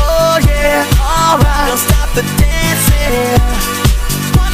[0.01, 1.69] Oh yeah, alright.
[1.69, 3.84] Don't stop the dancing.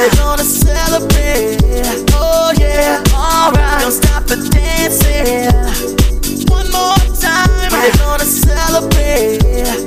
[0.00, 1.58] We're gonna celebrate.
[2.14, 3.82] Oh yeah, alright.
[3.82, 5.52] Don't stop the dancing.
[6.48, 7.70] One more time.
[7.70, 9.42] We're gonna celebrate.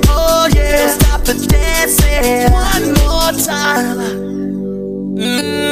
[0.06, 2.52] Oh yeah, don't stop the dancing.
[2.52, 3.98] One more time.
[5.18, 5.64] Mm.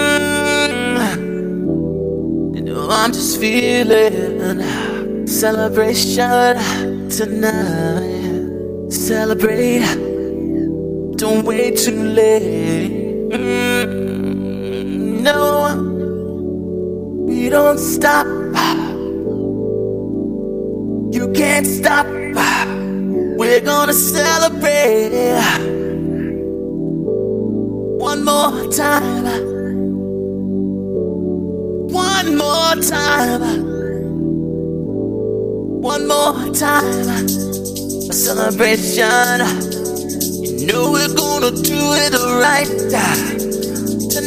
[2.90, 4.58] I'm just feeling
[5.28, 6.58] celebration
[7.08, 8.90] tonight.
[8.90, 9.86] Celebrate.
[11.16, 13.12] Don't wait too late.
[13.32, 14.11] Mm,
[15.22, 16.02] No,
[17.14, 18.26] we don't stop.
[21.14, 22.06] You can't stop.
[23.38, 25.12] We're gonna celebrate.
[28.00, 29.24] One more time.
[31.92, 33.42] One more time.
[35.82, 37.26] One more time.
[38.10, 39.38] A celebration.
[40.58, 42.68] You know we're gonna do it the right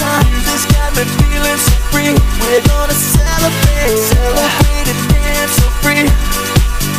[0.00, 2.12] Music's got me feeling so free.
[2.40, 6.04] We're gonna celebrate, celebrate and dance so free.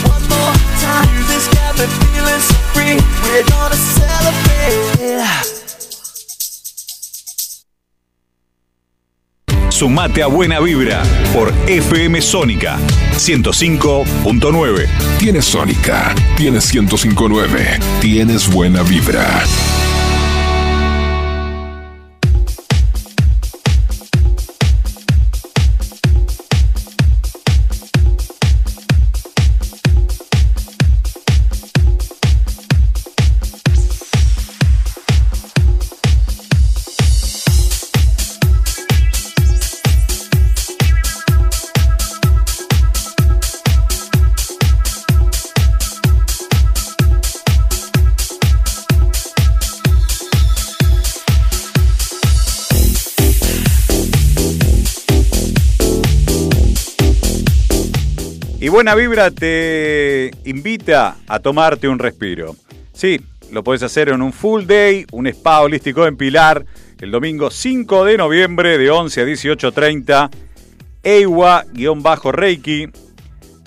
[0.05, 1.09] One more time.
[1.15, 2.97] Music's got me feeling so free.
[3.25, 5.61] We're gonna celebrate.
[9.71, 11.01] Sumate a Buena Vibra
[11.33, 12.77] por FM Sónica
[13.17, 14.87] 105.9.
[15.17, 19.43] Tienes Sónica, tienes 1059, tienes buena vibra.
[58.71, 62.55] Buena Vibra te invita a tomarte un respiro.
[62.93, 63.19] Sí,
[63.51, 66.65] lo puedes hacer en un full day, un spa holístico en Pilar,
[67.01, 70.29] el domingo 5 de noviembre de 11 a 18.30.
[71.03, 72.89] Eiwa-Reiki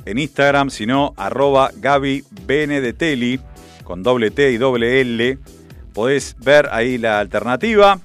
[0.07, 3.38] en Instagram, sino arroba Gaby Benedetelli
[3.84, 5.38] con doble T y doble L.
[5.92, 8.00] Podés ver ahí la alternativa.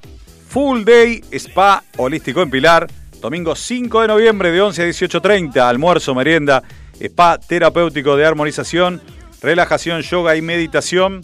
[0.50, 2.88] Full Day Spa Holístico en Pilar.
[3.22, 5.58] Domingo 5 de noviembre de 11 a 18.30.
[5.60, 6.62] Almuerzo, merienda,
[7.00, 9.02] spa terapéutico de armonización,
[9.42, 11.24] relajación, yoga y meditación.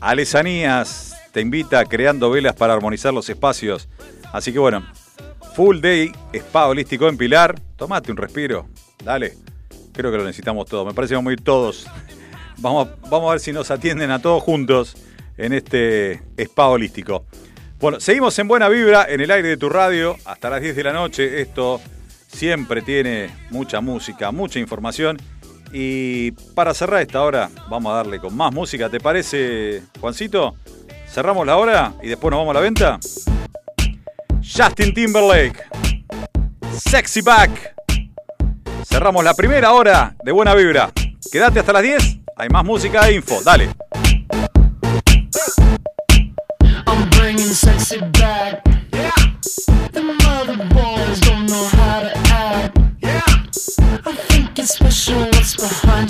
[0.00, 3.88] Alesanías te invita creando velas para armonizar los espacios.
[4.32, 4.84] Así que bueno,
[5.54, 7.60] Full Day Spa Holístico en Pilar.
[7.76, 8.68] Tomate un respiro.
[9.04, 9.36] Dale.
[9.92, 10.86] Creo que lo necesitamos todos.
[10.86, 11.86] Me parece que vamos a ir todos.
[12.58, 14.94] Vamos vamos a ver si nos atienden a todos juntos
[15.38, 17.24] en este spa holístico.
[17.80, 20.84] Bueno, seguimos en buena vibra en el aire de tu radio hasta las 10 de
[20.84, 21.40] la noche.
[21.40, 21.80] Esto
[22.32, 25.18] siempre tiene mucha música, mucha información.
[25.72, 28.88] Y para cerrar esta hora, vamos a darle con más música.
[28.88, 30.56] ¿Te parece, Juancito?
[31.08, 32.98] Cerramos la hora y después nos vamos a la venta.
[34.42, 35.62] Justin Timberlake.
[36.72, 37.74] Sexy Back.
[38.84, 40.90] Cerramos la primera hora de buena vibra.
[41.30, 42.18] Quédate hasta las 10.
[42.36, 43.42] Hay más música e info.
[43.42, 43.68] Dale.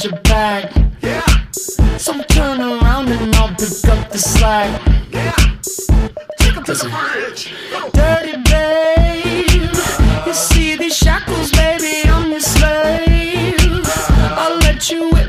[0.01, 0.73] Behind your back.
[1.03, 1.51] Yeah.
[1.99, 4.81] So turn around and I'll pick up the slack.
[5.11, 5.33] Yeah.
[6.39, 7.53] Take up the bridge.
[7.93, 10.27] Dirty babe.
[10.27, 13.83] You see these shackles, baby, I'm your slave.
[14.39, 15.20] I'll let you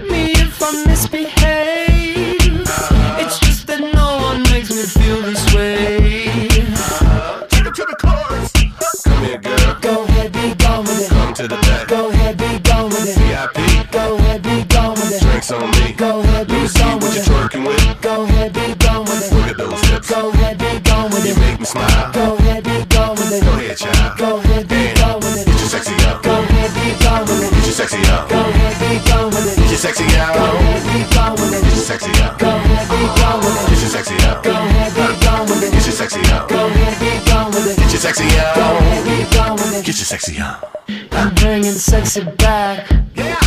[21.61, 22.11] and smile.
[22.11, 23.43] Go ahead, be gone with it.
[23.45, 24.17] Go ahead, child.
[24.17, 25.45] Go ahead, be gone with it.
[25.45, 26.23] Get your sexy up.
[26.23, 27.53] Go ahead, be gone with it.
[27.53, 28.29] Get your sexy up.
[28.29, 29.55] Go ahead, be gone with it.
[29.61, 30.33] Get your sexy up.
[30.33, 31.61] Go ahead, be gone with it.
[31.61, 32.39] Get your sexy up.
[32.41, 33.69] Go ahead, be gone with it.
[33.69, 34.41] Get your sexy up.
[34.41, 35.71] Go ahead, be gone with it.
[35.71, 36.49] Get your sexy up.
[36.49, 37.77] Go ahead, be gone with it.
[37.77, 38.55] Get your sexy up.
[38.57, 39.85] Go ahead, be gone with it.
[39.85, 40.81] Get your sexy up.
[41.13, 42.89] I'm bringing sexy back.
[43.13, 43.37] Yeah.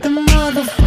[0.00, 0.83] The motherfucker.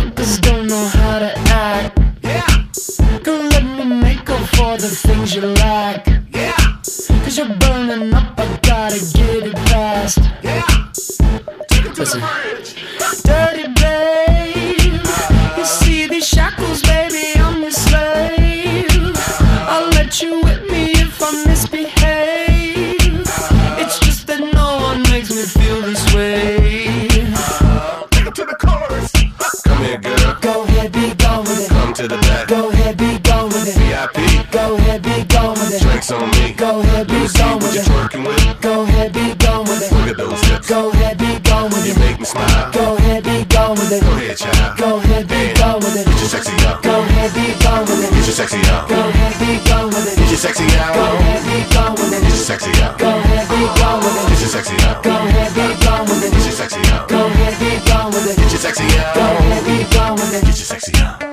[48.37, 48.87] Sexy out.
[48.87, 50.15] Go ahead, be gone with it.
[50.15, 50.93] Get your sexy out.
[50.93, 52.21] Go ahead, be gone with it.
[52.21, 52.99] Get your sexy out.
[52.99, 54.29] Go ahead, be gone with it.
[54.29, 55.01] Get your sexy out.
[55.01, 56.31] Go ahead, be gone with it.
[56.31, 57.09] Get your sexy out.
[57.09, 58.37] Go ahead, be gone with it.
[58.37, 59.15] Get your sexy out.
[59.15, 60.41] Go ahead, be gone with it.
[60.45, 61.26] Get your sexy out.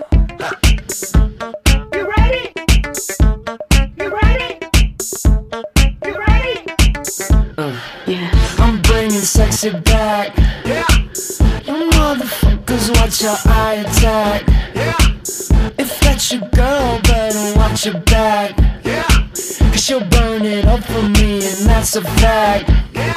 [21.85, 22.71] Me, and that's a fact.
[22.93, 23.15] Yeah.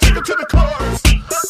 [0.00, 1.00] Take it to the chorus.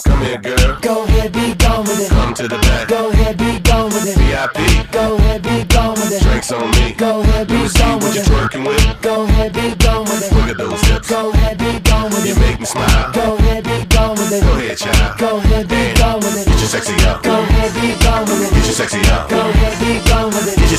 [0.05, 0.79] Come here, girl.
[0.81, 2.11] Go ahead, be gone with it.
[2.11, 2.89] Come to the back.
[2.89, 4.17] Go ahead, be gone with it.
[4.19, 4.93] VIP.
[4.93, 6.23] Go ahead, be gone with it.
[6.23, 6.93] Drinks on me.
[6.93, 8.31] Go ahead, be gone what with you're it.
[8.31, 9.03] twerking with.
[9.03, 10.35] Go ahead, be gone with it.
[10.35, 11.11] Look at those hips.
[11.11, 13.13] Go ahead, be gone with You make me smile.
[13.13, 14.43] Go ahead, be gone with it.
[14.43, 15.19] Go ahead, child.
[15.19, 16.47] Go ahead, be gone with it.
[16.47, 17.23] Get your sexy out.
[17.23, 18.55] Go ahead, be gone with it.
[18.55, 19.29] Get your sexy out.
[19.31, 20.14] Go ahead, be gone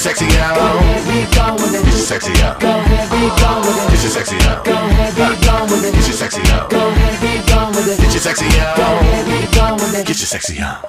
[0.06, 0.56] sexy out.
[0.56, 1.86] Go ahead, be gone with Get it.
[1.88, 2.60] your sexy out.
[2.60, 4.03] Go ahead, be gone with Get it.
[4.03, 4.64] your sexy out.
[4.64, 5.93] Go ahead, be gone with it.
[5.95, 6.70] Get your sexy out.
[6.70, 7.97] Go ahead, be gone with it.
[7.97, 8.78] Get your sexy out.
[8.78, 10.06] Go ahead, be gone with it.
[10.06, 10.86] Get your sexy out.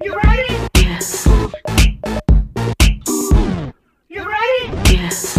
[0.00, 0.50] You ready?
[0.80, 1.26] Yes.
[4.08, 4.62] You ready?
[4.96, 5.38] Yes.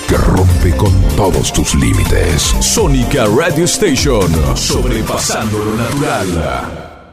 [0.11, 2.41] que rompe con todos tus límites.
[2.59, 7.07] Sónica Radio Station, sobrepasando lo natural.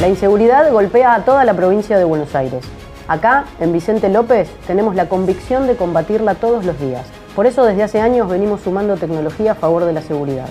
[0.00, 2.64] La inseguridad golpea a toda la provincia de Buenos Aires.
[3.06, 7.06] Acá, en Vicente López, tenemos la convicción de combatirla todos los días.
[7.36, 10.48] Por eso desde hace años venimos sumando tecnología a favor de la seguridad.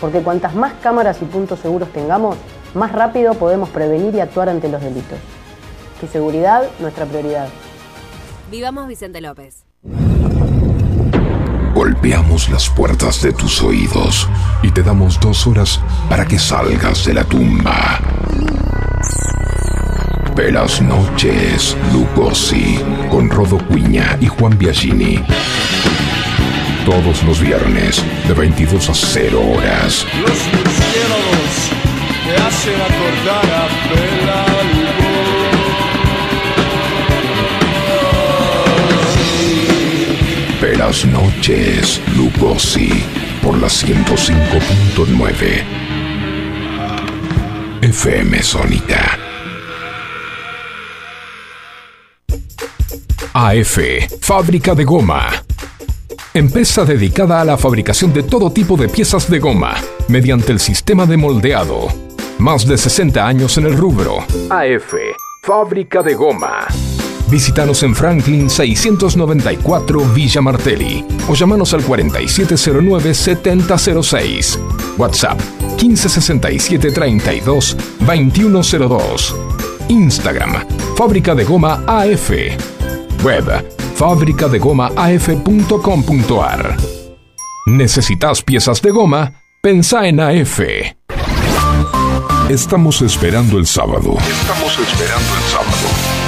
[0.00, 2.38] Porque cuantas más cámaras y puntos seguros tengamos,
[2.72, 5.18] más rápido podemos prevenir y actuar ante los delitos.
[6.00, 7.48] Tu seguridad, nuestra prioridad.
[8.50, 9.66] Vivamos Vicente López.
[11.74, 14.28] Golpeamos las puertas de tus oídos
[14.62, 18.00] y te damos dos horas para que salgas de la tumba.
[20.34, 22.78] Velas noches, Lugosi,
[23.10, 25.20] con Rodo Cuña y Juan Biagini.
[26.84, 30.06] Todos los viernes, de 22 a 0 horas.
[30.20, 31.70] Los murciélagos
[32.24, 34.47] te hacen acordar a Bela
[40.88, 42.88] Velas noches, Lugosi,
[43.42, 45.62] por la 105.9.
[47.82, 49.18] FM Sónica.
[53.34, 53.78] AF,
[54.22, 55.28] fábrica de goma.
[56.32, 59.74] Empresa dedicada a la fabricación de todo tipo de piezas de goma,
[60.08, 61.88] mediante el sistema de moldeado.
[62.38, 64.20] Más de 60 años en el rubro.
[64.48, 64.94] AF,
[65.42, 66.66] fábrica de goma.
[67.30, 74.58] Visítanos en Franklin 694 Villa Martelli o llamanos al 4709-7006.
[74.96, 75.38] WhatsApp
[75.80, 79.36] 1567 32 2102.
[79.88, 80.66] Instagram,
[80.96, 82.30] Fábrica de Goma AF.
[83.22, 83.66] Web,
[83.96, 86.76] fabricadegomaaf.com.ar.
[87.66, 89.34] ¿Necesitas piezas de goma?
[89.60, 90.60] Pensá en AF.
[92.48, 94.16] Estamos esperando el sábado.
[94.26, 96.27] Estamos esperando el sábado.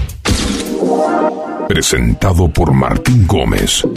[1.71, 3.87] Presentado por Martín Gómez.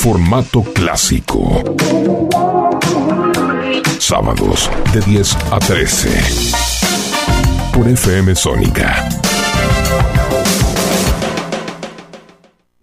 [0.00, 1.62] Formato clásico.
[4.00, 6.10] Sábados de 10 a 13.
[7.72, 9.19] Por FM Sónica.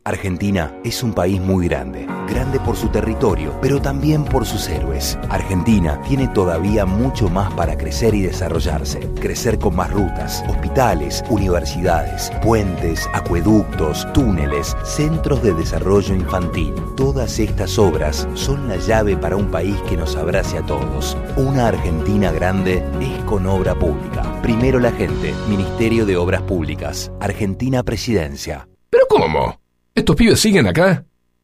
[0.07, 5.19] Argentina es un país muy grande, grande por su territorio, pero también por sus héroes.
[5.27, 12.31] Argentina tiene todavía mucho más para crecer y desarrollarse, crecer con más rutas, hospitales, universidades,
[12.41, 16.73] puentes, acueductos, túneles, centros de desarrollo infantil.
[16.95, 21.17] Todas estas obras son la llave para un país que nos abrace a todos.
[21.35, 24.41] Una Argentina grande es con obra pública.
[24.41, 28.69] Primero la gente, Ministerio de Obras Públicas, Argentina Presidencia.
[28.89, 29.66] ¿Pero cómo?
[29.97, 31.03] ¿Estos pibes siguen acá?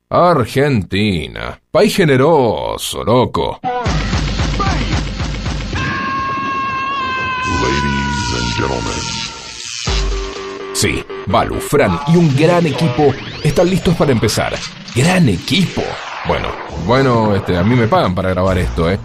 [0.10, 1.60] Argentina.
[1.72, 3.60] País generoso, loco.
[7.64, 9.02] Ladies and gentlemen.
[10.74, 13.12] Sí, Balu, Fran y un gran equipo
[13.44, 14.54] están listos para empezar.
[14.96, 15.82] ¡Gran equipo!
[16.28, 16.50] Bueno,
[16.86, 19.00] bueno, este, a mí me pagan para grabar esto, ¿eh?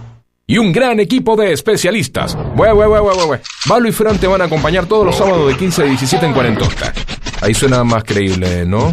[0.46, 2.36] Y un gran equipo de especialistas.
[2.54, 3.40] Bue, bue, bue, bue, bue.
[3.66, 6.32] Balu y Fran te van a acompañar todos los sábados de 15 a 17 en
[6.34, 6.92] Cuarentosta.
[7.40, 8.92] Ahí suena más creíble, ¿no?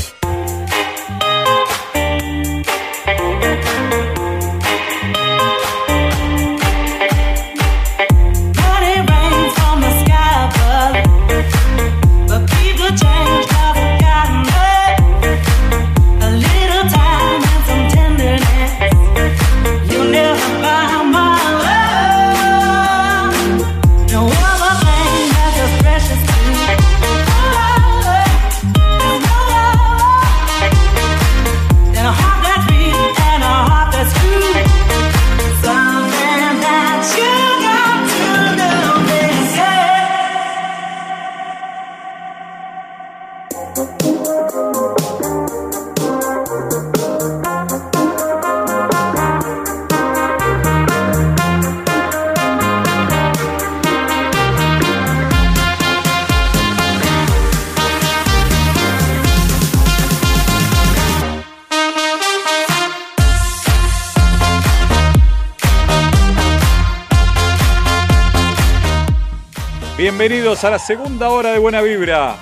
[70.51, 72.35] A la segunda hora de Buena Vibra.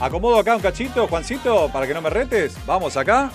[0.00, 2.56] Acomodo acá un cachito, Juancito, para que no me retes.
[2.66, 3.30] Vamos acá.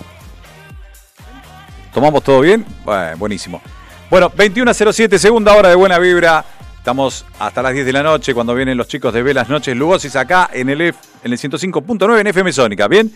[1.94, 2.66] ¿Tomamos todo bien?
[2.84, 3.62] Bueno, buenísimo.
[4.10, 6.44] Bueno, 21.07, segunda hora de Buena Vibra.
[6.76, 10.16] Estamos hasta las 10 de la noche cuando vienen los chicos de Velas Noches Lugosis
[10.16, 12.88] acá en el, en el 105.9 en FM Sónica.
[12.88, 13.12] Bien,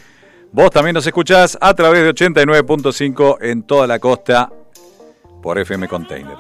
[0.53, 4.49] vos también nos escuchás a través de 89.5 en toda la costa
[5.43, 6.37] por FM Container.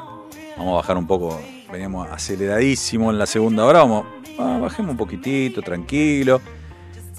[0.57, 1.41] Vamos a bajar un poco,
[1.71, 3.81] veníamos aceleradísimo en la segunda hora.
[3.81, 4.07] Vamos,
[4.37, 6.41] bajemos un poquitito, tranquilo.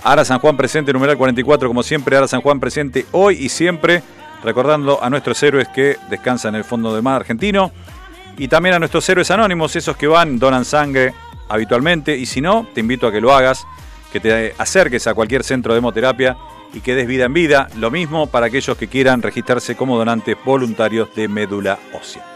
[0.03, 4.01] Ara San Juan presente, numeral 44, como siempre, Ara San Juan presente hoy y siempre,
[4.43, 7.71] recordando a nuestros héroes que descansan en el fondo del mar argentino
[8.37, 11.13] y también a nuestros héroes anónimos, esos que van, donan sangre
[11.49, 13.67] habitualmente y si no, te invito a que lo hagas,
[14.11, 16.35] que te acerques a cualquier centro de hemoterapia
[16.73, 20.37] y que des vida en vida, lo mismo para aquellos que quieran registrarse como donantes
[20.43, 22.30] voluntarios de médula ósea.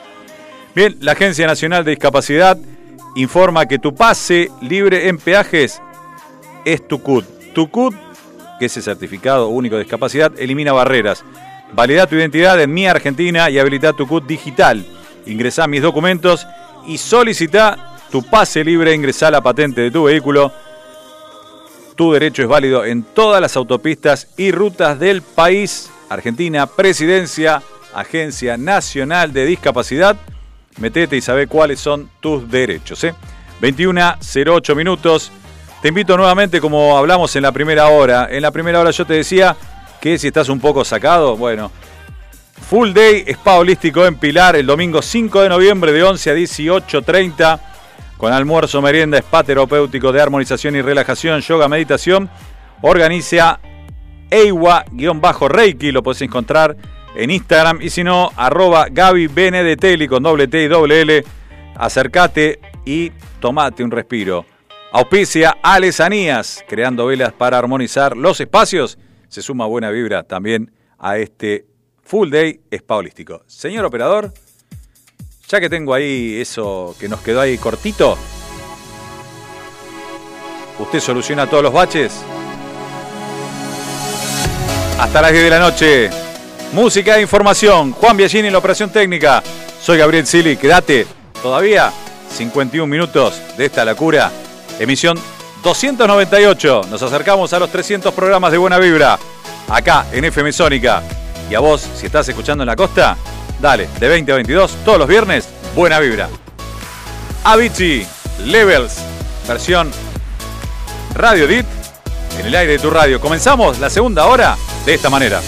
[0.76, 2.58] Bien, la Agencia Nacional de Discapacidad
[3.16, 5.82] informa que tu pase libre en peajes
[6.66, 7.24] es tu CUT.
[7.54, 7.96] Tu CUT,
[8.60, 11.24] que es el certificado único de discapacidad, elimina barreras.
[11.72, 14.86] Valida tu identidad en Mi Argentina y habilita tu CUT digital.
[15.26, 16.46] Ingresá mis documentos
[16.86, 20.52] y solicita tu pase libre, ingresá la patente de tu vehículo.
[21.96, 25.90] Tu derecho es válido en todas las autopistas y rutas del país.
[26.10, 27.64] Argentina, Presidencia,
[27.94, 30.18] Agencia Nacional de Discapacidad.
[30.78, 33.04] Metete y sabe cuáles son tus derechos.
[33.04, 33.14] ¿eh?
[33.62, 35.32] 21.08 minutos.
[35.82, 38.28] Te invito nuevamente, como hablamos en la primera hora.
[38.30, 39.56] En la primera hora yo te decía
[40.02, 41.72] que si estás un poco sacado, bueno,
[42.70, 47.60] Full Day Spa Holístico en Pilar el domingo 5 de noviembre de 11 a 18.30
[48.18, 52.30] con almuerzo, merienda, spa terapéutico de armonización y relajación, yoga, meditación.
[52.82, 53.60] Organiza
[54.30, 56.76] Eiwa-Reiki, lo podés encontrar
[57.16, 61.24] en Instagram y si no, arroba Gaby Benedetelli con doble T y doble L.
[61.76, 64.46] Acércate y tomate un respiro.
[64.92, 68.98] Auspicia Alesanías, creando velas para armonizar los espacios.
[69.28, 71.66] Se suma buena vibra también a este
[72.04, 73.44] Full Day Spa Holístico.
[73.48, 74.34] Señor operador,
[75.48, 78.18] ya que tengo ahí eso que nos quedó ahí cortito,
[80.80, 82.24] ¿usted soluciona todos los baches?
[85.00, 86.25] Hasta las 10 de la noche.
[86.74, 87.94] Música e información.
[87.94, 89.42] Juan Biagini en la operación técnica.
[89.82, 90.58] Soy Gabriel Sili.
[90.58, 91.08] Quédate
[91.42, 91.92] todavía
[92.36, 94.32] 51 minutos de esta locura.
[94.80, 95.18] Emisión
[95.64, 96.82] 298.
[96.90, 99.18] Nos acercamos a los 300 programas de Buena Vibra.
[99.70, 101.02] Acá en FM Sónica.
[101.50, 103.16] Y a vos, si estás escuchando en la costa,
[103.62, 106.28] dale, de 20 a 22, todos los viernes, Buena Vibra.
[107.44, 108.06] Avicii,
[108.46, 108.98] Levels,
[109.48, 109.92] versión
[111.14, 111.66] Radio Dit,
[112.40, 113.22] en el aire de tu radio.
[113.22, 115.42] Comenzamos la segunda hora de esta manera.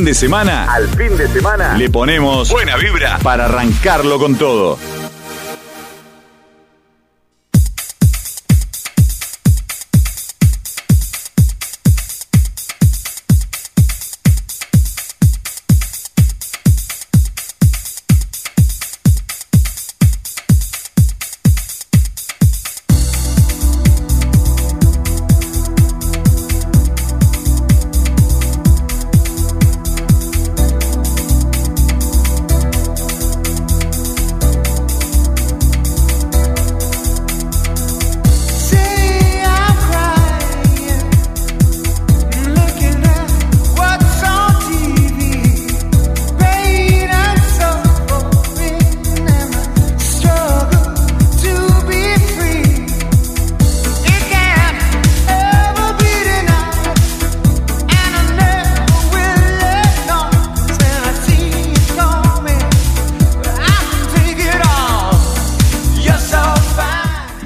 [0.00, 1.76] Fin de semana, Al fin de semana.
[1.76, 4.78] le ponemos buena vibra para arrancarlo con todo.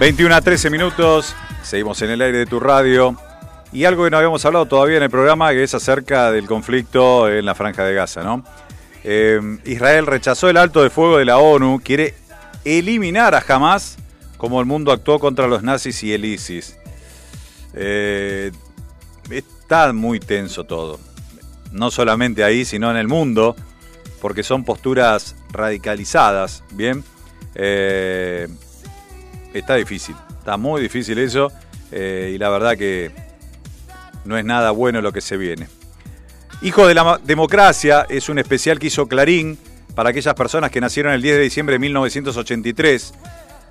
[0.05, 3.16] 21 a 13 minutos, seguimos en el aire de tu radio.
[3.72, 7.26] Y algo que no habíamos hablado todavía en el programa, que es acerca del conflicto
[7.32, 8.44] en la franja de Gaza, ¿no?
[9.02, 12.14] Eh, Israel rechazó el alto de fuego de la ONU, quiere
[12.66, 13.97] eliminar a Hamas
[14.36, 16.78] como el mundo actuó contra los nazis y el ISIS.
[17.72, 18.52] Eh,
[19.31, 21.01] está muy tenso todo.
[21.72, 23.56] No solamente ahí, sino en el mundo,
[24.20, 27.02] porque son posturas radicalizadas, ¿bien?
[27.55, 28.48] Eh,
[29.55, 31.51] está difícil, está muy difícil eso
[31.93, 33.10] eh, y la verdad que
[34.24, 35.68] no es nada bueno lo que se viene.
[36.62, 39.59] Hijo de la Democracia es un especial que hizo Clarín
[39.94, 43.14] para aquellas personas que nacieron el 10 de diciembre de 1983,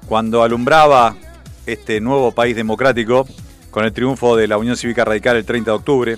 [0.08, 1.16] cuando alumbraba
[1.66, 3.28] este nuevo país democrático
[3.72, 6.18] con el triunfo de la Unión Cívica Radical el 30 de octubre.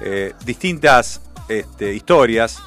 [0.00, 2.58] Eh, distintas este, historias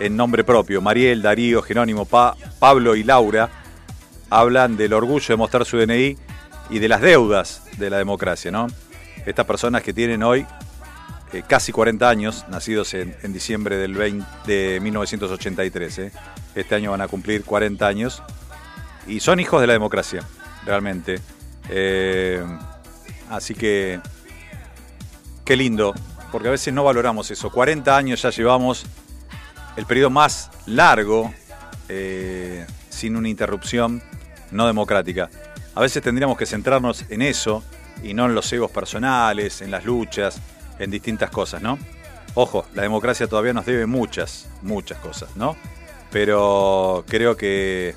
[0.00, 3.50] en nombre propio, Mariel, Darío, Jerónimo, Pa- Pablo y Laura,
[4.30, 6.16] hablan del orgullo de mostrar su DNI
[6.70, 8.66] y de las deudas de la democracia, ¿no?
[9.26, 10.46] Estas personas que tienen hoy
[11.32, 16.12] eh, casi 40 años, nacidos en, en diciembre del 20 de 1983, ¿eh?
[16.54, 18.22] este año van a cumplir 40 años
[19.06, 20.22] y son hijos de la democracia,
[20.64, 21.20] realmente.
[21.68, 22.42] Eh,
[23.30, 24.00] así que
[25.44, 25.94] qué lindo,
[26.32, 27.50] porque a veces no valoramos eso.
[27.50, 28.86] 40 años ya llevamos
[29.76, 31.32] el periodo más largo
[32.90, 34.02] sin una interrupción
[34.50, 35.30] no democrática.
[35.74, 37.62] A veces tendríamos que centrarnos en eso
[38.02, 40.40] y no en los egos personales, en las luchas,
[40.78, 41.78] en distintas cosas, ¿no?
[42.34, 45.56] Ojo, la democracia todavía nos debe muchas, muchas cosas, ¿no?
[46.10, 47.94] Pero creo que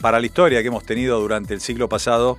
[0.00, 2.36] para la historia que hemos tenido durante el siglo pasado,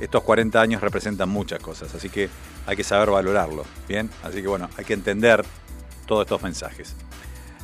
[0.00, 2.28] estos 40 años representan muchas cosas, así que
[2.66, 4.10] hay que saber valorarlo, ¿bien?
[4.22, 5.44] Así que bueno, hay que entender
[6.06, 6.94] todos estos mensajes.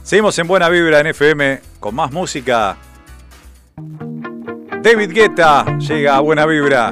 [0.02, 2.76] Seguimos en Buena Vibra en FM con más música.
[3.76, 6.90] David Guetta llega a Buena Vibra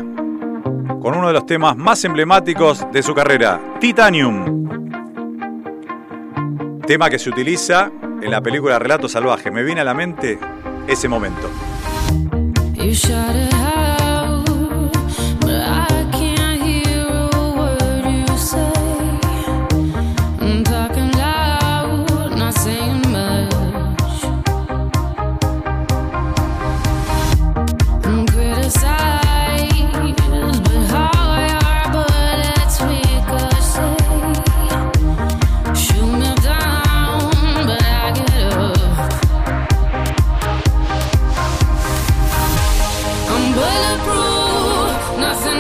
[1.03, 4.63] con uno de los temas más emblemáticos de su carrera, Titanium.
[6.87, 7.91] Tema que se utiliza
[8.23, 9.51] en la película Relato Salvaje.
[9.51, 10.39] Me viene a la mente
[10.87, 11.51] ese momento.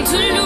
[0.05, 0.42] 最流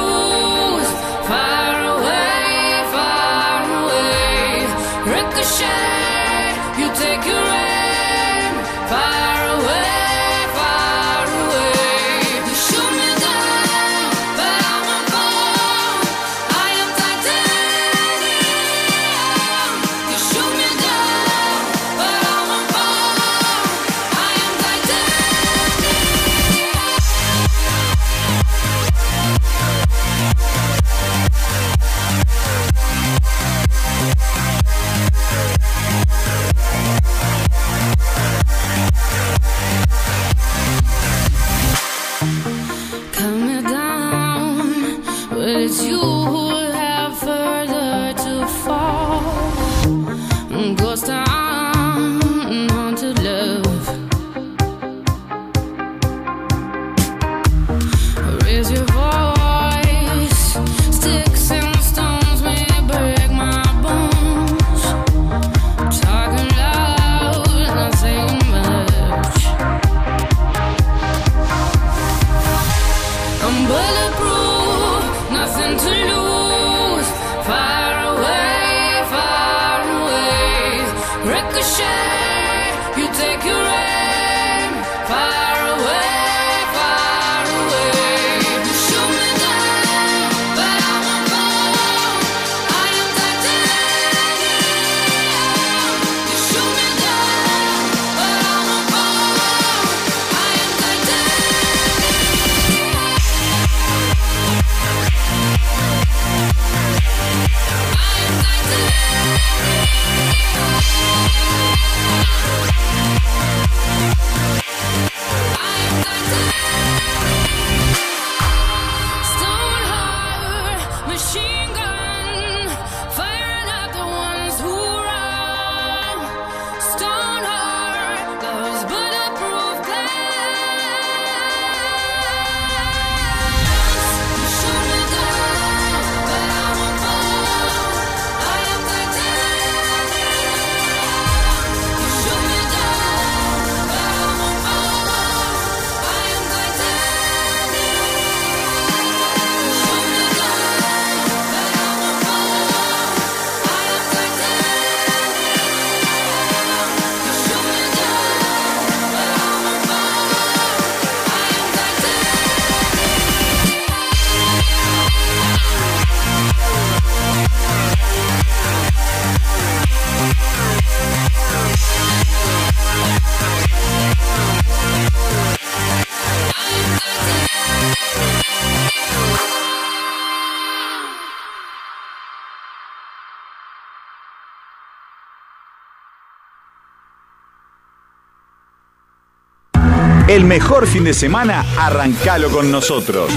[190.47, 193.33] Mejor fin de semana, arrancalo con nosotros.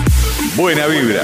[0.55, 1.23] Buena vibra.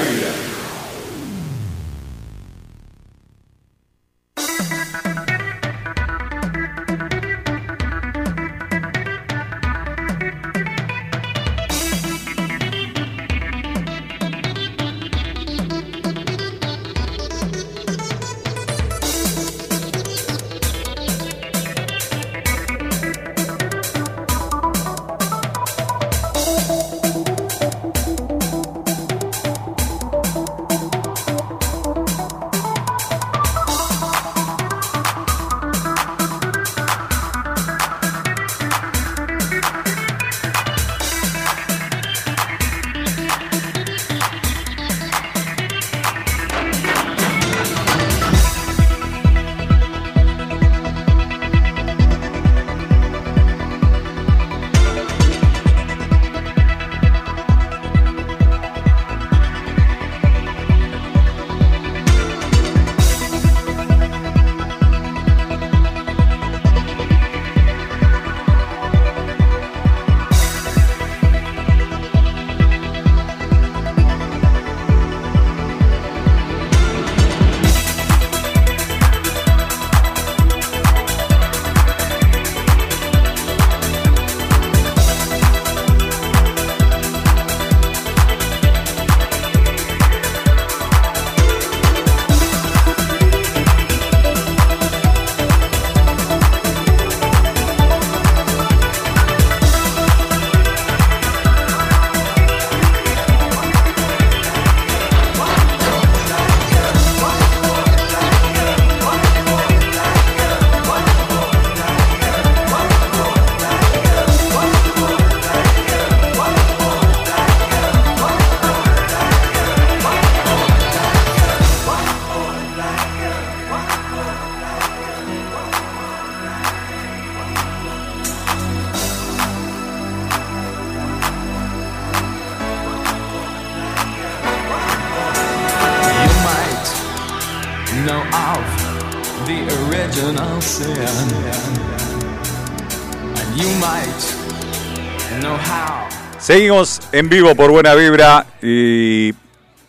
[146.46, 149.34] Seguimos en vivo por Buena Vibra y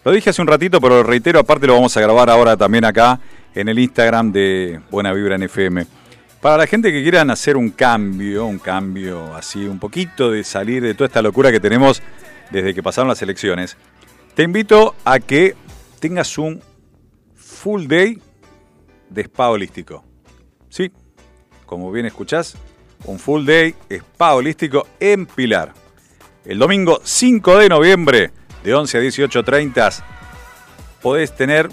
[0.02, 2.86] lo dije hace un ratito, pero lo reitero, aparte lo vamos a grabar ahora también
[2.86, 3.20] acá
[3.54, 5.86] en el Instagram de Buena Vibra en FM.
[6.40, 10.82] Para la gente que quieran hacer un cambio, un cambio así, un poquito de salir
[10.82, 12.02] de toda esta locura que tenemos
[12.50, 13.76] desde que pasaron las elecciones,
[14.34, 15.54] te invito a que
[16.00, 16.62] tengas un
[17.34, 18.18] full day
[19.10, 20.02] de spa holístico.
[20.70, 20.90] Sí,
[21.66, 22.56] como bien escuchás,
[23.04, 25.85] un full day spa holístico en Pilar.
[26.46, 28.30] El domingo 5 de noviembre,
[28.62, 30.04] de 11 a 18.30,
[31.02, 31.68] podés tener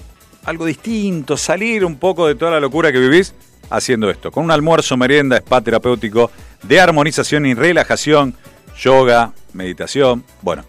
[0.46, 3.36] algo distinto, salir un poco de toda la locura que vivís
[3.70, 4.32] haciendo esto.
[4.32, 6.32] Con un almuerzo, merienda, spa terapéutico
[6.64, 8.36] de armonización y relajación,
[8.80, 10.24] yoga, meditación.
[10.42, 10.66] Bueno,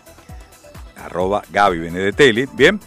[0.97, 2.79] arroba Gaby Benedetelli, ¿bien?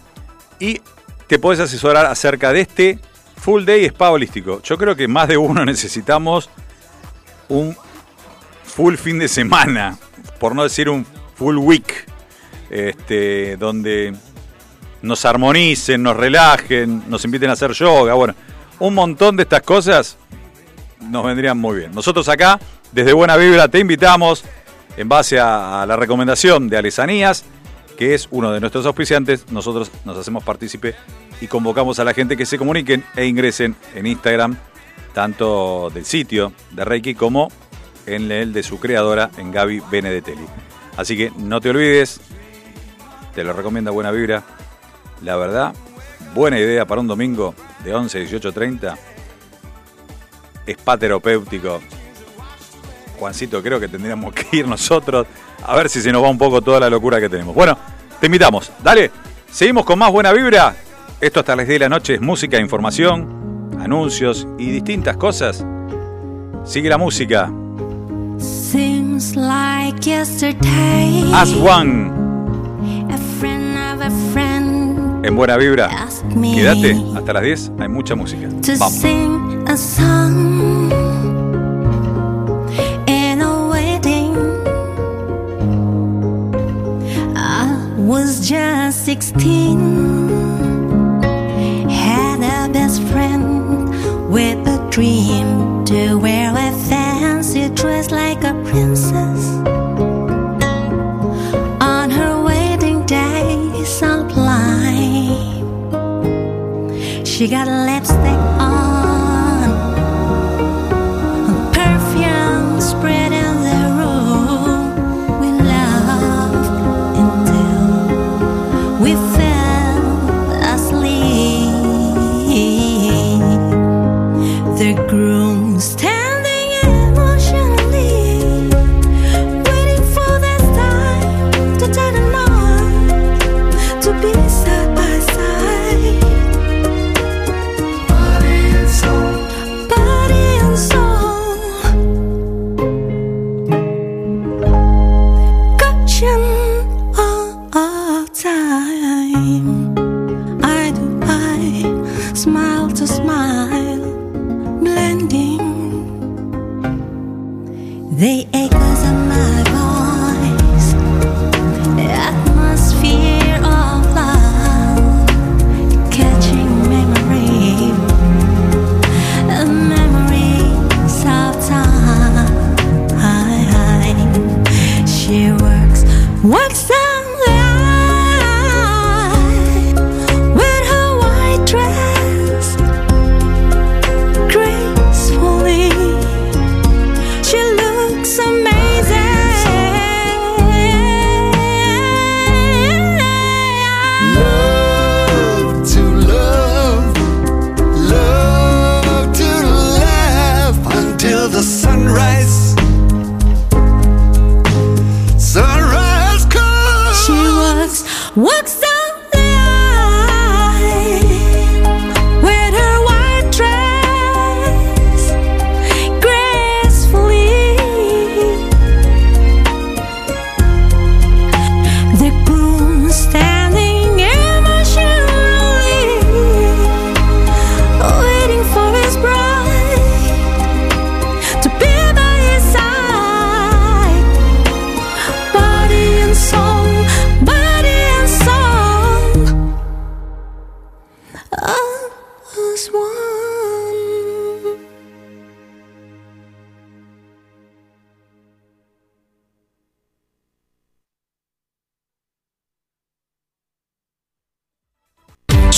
[0.59, 0.81] Y
[1.27, 2.99] te podés asesorar acerca de este
[3.37, 4.63] full day spa holístico.
[4.63, 6.49] Yo creo que más de uno necesitamos
[7.49, 7.77] un
[8.65, 9.99] full fin de semana,
[10.39, 12.07] por no decir un full week,
[12.71, 14.15] este, donde
[15.03, 18.35] nos armonicen, nos relajen, nos inviten a hacer yoga, bueno,
[18.79, 20.17] un montón de estas cosas
[21.01, 21.93] nos vendrían muy bien.
[21.93, 22.59] Nosotros acá,
[22.93, 24.45] desde Buena Vibra, te invitamos,
[24.97, 27.45] en base a, la recomendación de Alesanías,
[27.97, 30.95] que es uno de nuestros auspiciantes, nosotros nos hacemos partícipe
[31.41, 34.57] y convocamos a la gente que se comuniquen e ingresen en Instagram,
[35.13, 37.49] tanto del sitio de Reiki como
[38.07, 40.47] en el de su creadora, en Gaby Benedetelli.
[40.97, 42.21] Así que no te olvides,
[43.35, 44.43] te lo recomienda Buena Vibra.
[45.23, 45.73] La verdad,
[46.35, 47.55] buena idea para un domingo
[47.85, 48.97] de 11 a 18.30.
[50.67, 51.81] Spa terapéutico.
[53.19, 55.27] Juancito, creo que tendríamos que ir nosotros
[55.65, 57.55] a ver si se nos va un poco toda la locura que tenemos.
[57.55, 57.79] Bueno,
[58.21, 58.73] te invitamos.
[58.83, 59.11] Dale,
[59.51, 60.75] seguimos con más buena vibra.
[61.21, 65.65] Esto hasta las 10 de la noche es música, información, anuncios y distintas cosas.
[66.65, 67.53] Sigue la música.
[68.39, 71.31] Seems like yesterday.
[71.33, 72.11] As One
[73.13, 74.62] A friend of a friend
[75.23, 75.89] en buena vibra.
[76.37, 78.49] me Quédate hasta las 10, hay mucha música.
[78.63, 78.95] to Vamos.
[79.01, 80.91] sing a song
[83.07, 84.35] in a wedding.
[87.37, 91.23] I was just 16.
[91.89, 93.89] Had a best friend
[94.33, 99.52] with a dream to wear a fancy dress like a princess.
[107.43, 108.52] She got a lipstick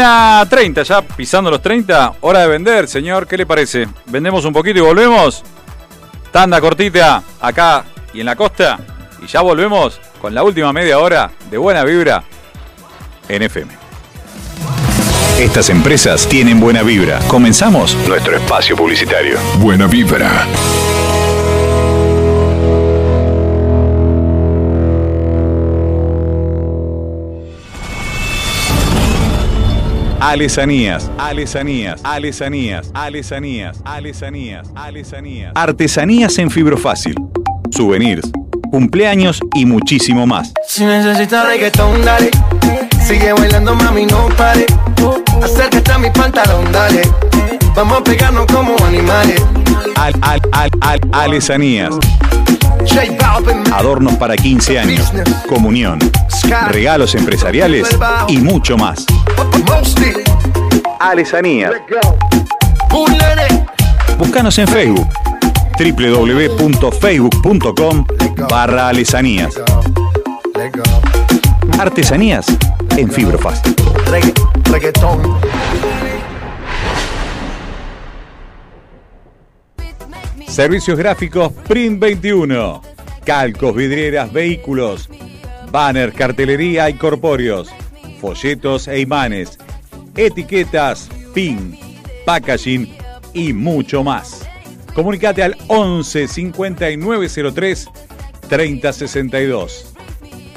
[0.00, 2.14] A 30, ya pisando los 30.
[2.22, 3.26] Hora de vender, señor.
[3.26, 3.86] ¿Qué le parece?
[4.06, 5.42] ¿Vendemos un poquito y volvemos?
[6.32, 7.84] Tanda cortita acá
[8.14, 8.78] y en la costa.
[9.22, 12.24] Y ya volvemos con la última media hora de buena vibra
[13.28, 13.72] en FM.
[15.38, 17.18] Estas empresas tienen buena vibra.
[17.28, 19.38] Comenzamos nuestro espacio publicitario.
[19.58, 20.46] Buena vibra.
[30.20, 35.52] Alesanías, alesanías, alesanías, alesanías, alesanías, alesanías.
[35.54, 37.14] Artesanías en fibrofácil.
[37.70, 38.28] Souvenirs,
[38.72, 40.52] cumpleaños y muchísimo más.
[40.66, 42.30] Si necesitas reggaetón, dale.
[43.06, 44.66] Sigue bailando, mami, no pare.
[45.40, 47.02] Acércate a mi pantalón, dale.
[47.76, 49.40] Vamos a pegarnos como animales.
[49.94, 51.94] Al, al, al, al, alesanías.
[53.72, 55.12] Adornos para 15 años,
[55.48, 55.98] comunión,
[56.70, 57.88] regalos empresariales
[58.26, 59.06] y mucho más.
[61.00, 61.72] Alesanías.
[64.18, 65.08] Búscanos en Facebook
[65.78, 68.04] www.facebook.com
[68.50, 69.54] barra alesanías.
[71.78, 72.46] Artesanías
[72.96, 73.62] en.
[74.64, 75.38] Reggaetón.
[80.48, 82.82] Servicios gráficos Print 21.
[83.24, 85.08] Calcos, vidrieras, vehículos.
[85.70, 87.72] Banner, cartelería y corpóreos
[88.20, 89.58] folletos e imanes,
[90.16, 91.78] etiquetas, pin,
[92.24, 92.96] packaging
[93.32, 94.46] y mucho más.
[94.94, 97.88] Comunicate al 11 5903
[98.48, 99.94] 3062.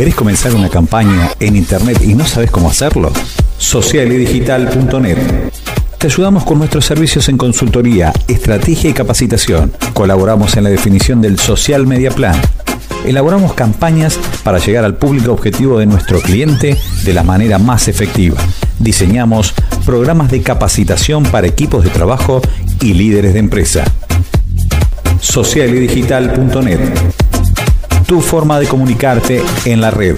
[0.00, 3.12] ¿Querés comenzar una campaña en internet y no sabes cómo hacerlo?
[3.58, 5.18] Socialidigital.net.
[5.98, 9.74] Te ayudamos con nuestros servicios en consultoría, estrategia y capacitación.
[9.92, 12.34] Colaboramos en la definición del Social Media Plan.
[13.04, 18.38] Elaboramos campañas para llegar al público objetivo de nuestro cliente de la manera más efectiva.
[18.78, 19.52] Diseñamos
[19.84, 22.40] programas de capacitación para equipos de trabajo
[22.80, 23.84] y líderes de empresa.
[25.20, 27.29] Socialidigital.net.
[28.10, 30.16] Tu forma de comunicarte en la red.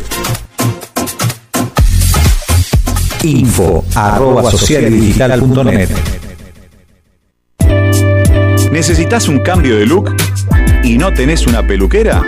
[3.22, 5.90] Info arroba socialidigital.net.
[8.70, 10.16] ¿Necesitas un cambio de look
[10.82, 12.22] y no tenés una peluquera?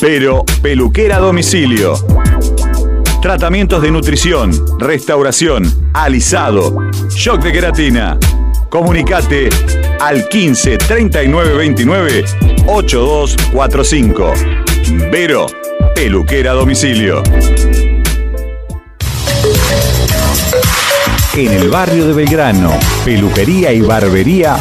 [0.00, 1.94] Pero peluquera a domicilio.
[3.22, 8.18] Tratamientos de nutrición, restauración, alisado, shock de queratina.
[8.68, 9.48] Comunicate
[10.00, 12.24] al 15 39 29
[12.66, 14.32] 8245.
[15.10, 15.46] Vero,
[15.94, 17.22] peluquera domicilio.
[21.36, 22.72] En el barrio de Belgrano,
[23.04, 24.56] peluquería y barbería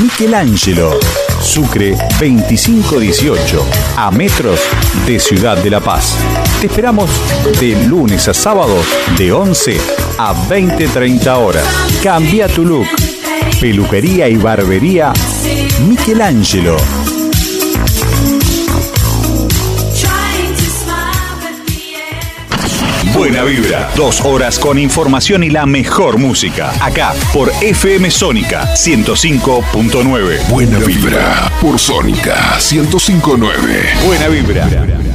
[0.00, 0.98] Michelangelo.
[1.40, 3.66] Sucre 2518,
[3.96, 4.60] a metros
[5.06, 6.16] de Ciudad de La Paz.
[6.60, 7.10] Te esperamos
[7.60, 8.76] de lunes a sábado
[9.16, 9.78] de 11
[10.18, 11.64] a 20-30 horas.
[12.02, 13.07] Cambia tu look.
[13.60, 15.12] Peluquería y barbería
[15.88, 16.76] Michelangelo.
[23.12, 26.72] Buena vibra, dos horas con información y la mejor música.
[26.80, 30.48] Acá por FM Sónica 105.9.
[30.48, 33.82] Buena vibra por Sónica 1059.
[34.06, 35.07] Buena vibra.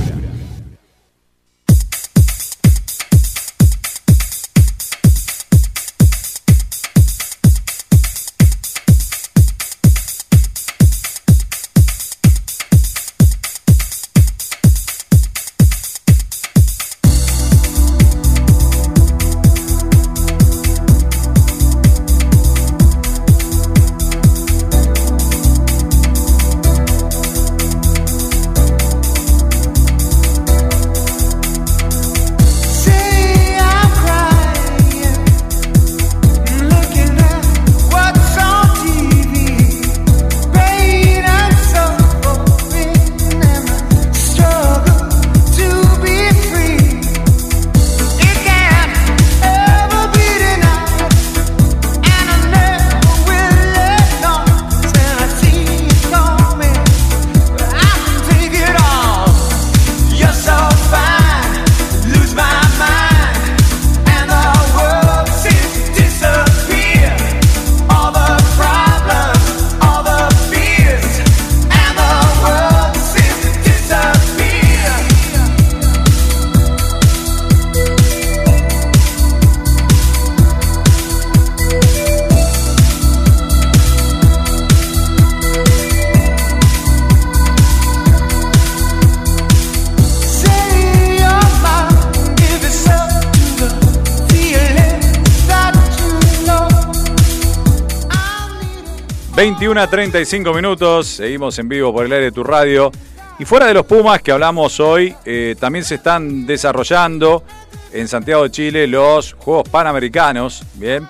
[99.73, 102.91] 21 a 35 minutos, seguimos en vivo por el aire de tu radio.
[103.39, 107.43] Y fuera de los Pumas que hablamos hoy, eh, también se están desarrollando
[107.91, 110.63] en Santiago de Chile los Juegos Panamericanos.
[110.75, 111.07] Bien,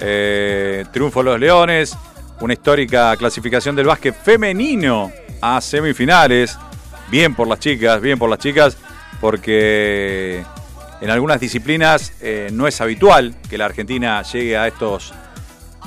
[0.00, 1.94] Eh, triunfo de los Leones,
[2.40, 5.12] una histórica clasificación del básquet femenino
[5.42, 6.56] a semifinales.
[7.10, 8.78] Bien por las chicas, bien por las chicas,
[9.20, 10.42] porque
[11.02, 15.12] en algunas disciplinas eh, no es habitual que la Argentina llegue a estos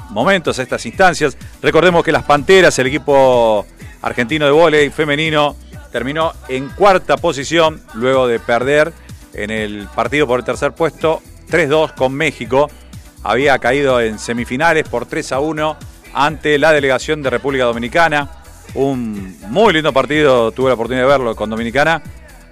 [0.09, 1.37] momentos, a estas instancias.
[1.61, 3.65] Recordemos que las Panteras, el equipo
[4.01, 5.55] argentino de vóley femenino,
[5.91, 8.93] terminó en cuarta posición luego de perder
[9.33, 12.69] en el partido por el tercer puesto 3-2 con México.
[13.23, 15.77] Había caído en semifinales por 3 a 1
[16.13, 18.29] ante la delegación de República Dominicana.
[18.75, 22.01] Un muy lindo partido, tuve la oportunidad de verlo con Dominicana.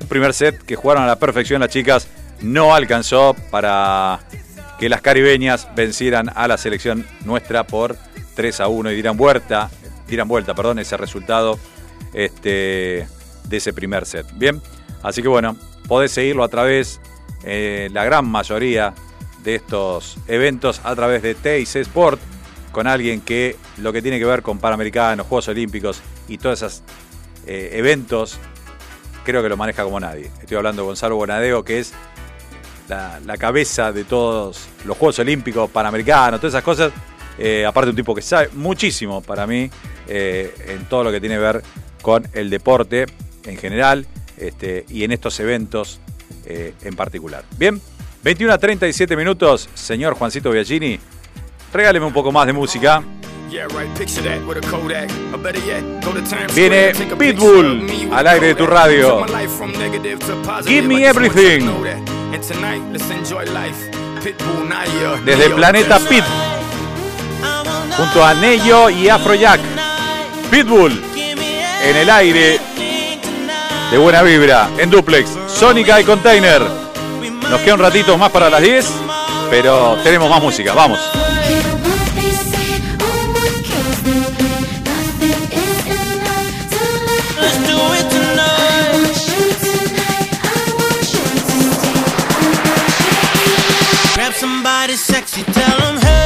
[0.01, 2.07] Un primer set que jugaron a la perfección las chicas.
[2.41, 4.19] No alcanzó para
[4.79, 7.97] que las caribeñas vencieran a la selección nuestra por
[8.35, 9.69] 3 a 1 y dieran vuelta,
[10.07, 11.59] dieran vuelta, perdón, ese resultado
[12.13, 13.07] este,
[13.45, 14.27] de ese primer set.
[14.35, 14.61] Bien,
[15.01, 16.99] así que bueno, podés seguirlo a través,
[17.43, 18.93] eh, la gran mayoría
[19.43, 22.19] de estos eventos a través de TIC Sport,
[22.71, 26.83] con alguien que lo que tiene que ver con Panamericanos, Juegos Olímpicos y todos esos
[27.47, 28.37] eh, eventos,
[29.23, 30.31] creo que lo maneja como nadie.
[30.41, 31.93] Estoy hablando de Gonzalo Bonadeo, que es
[32.87, 36.91] la, cabeza de todos los Juegos Olímpicos, Panamericanos, todas esas cosas.
[37.39, 39.69] Eh, aparte un tipo que sabe muchísimo para mí
[40.07, 41.63] eh, en todo lo que tiene que ver
[42.01, 43.05] con el deporte
[43.43, 44.07] en general
[44.37, 45.99] este, y en estos eventos
[46.45, 47.43] eh, en particular.
[47.57, 47.79] Bien,
[48.23, 50.99] 21 a 37 minutos, señor Juancito Biagini,
[51.71, 53.03] regáleme un poco más de música.
[56.53, 59.25] Viene Pitbull al aire de tu radio.
[60.65, 61.65] Give me everything.
[65.23, 66.23] Desde planeta Pit.
[67.95, 69.59] Junto a Nello y Afrojack.
[70.51, 71.01] Pitbull
[71.83, 72.59] en el aire
[73.91, 75.29] de buena vibra en duplex.
[75.47, 76.61] Sónica y Container.
[77.49, 78.91] Nos queda un ratito más para las 10,
[79.49, 80.73] pero tenemos más música.
[80.73, 80.99] Vamos.
[94.97, 96.17] sexy, tell them, hey.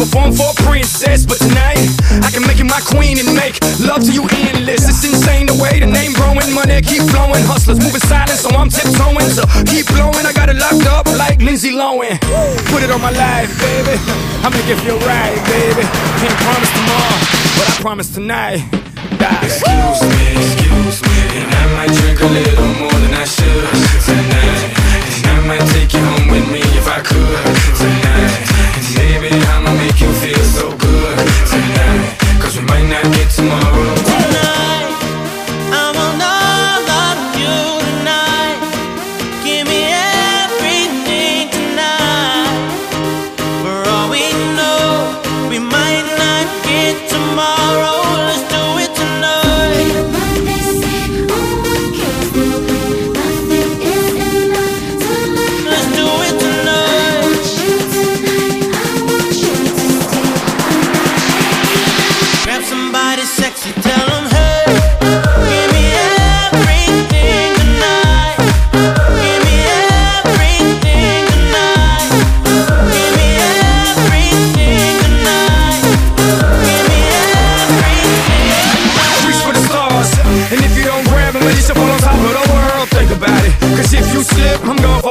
[0.00, 1.76] perform for a princess, but tonight
[2.24, 4.39] I can make you my queen and make love to you
[6.82, 7.42] keep flowing.
[7.44, 9.30] Hustlers moving silent, so I'm tiptoeing.
[9.30, 12.20] So keep blowing, I got it locked up like Lindsay Lohan.
[12.70, 13.96] Put it on my life, baby.
[14.44, 15.84] I make it feel right, baby.
[16.20, 17.18] Can't promise tomorrow,
[17.56, 18.64] but I promise tonight.
[19.20, 23.68] Excuse me, excuse me, and I might drink a little more than I should
[24.04, 24.62] tonight.
[25.16, 27.44] And I might take you home with me if I could
[27.76, 28.32] tonight.
[28.76, 31.16] And baby, I'ma make you feel so good
[31.48, 32.16] tonight.
[32.40, 34.19] Cause we might not get tomorrow.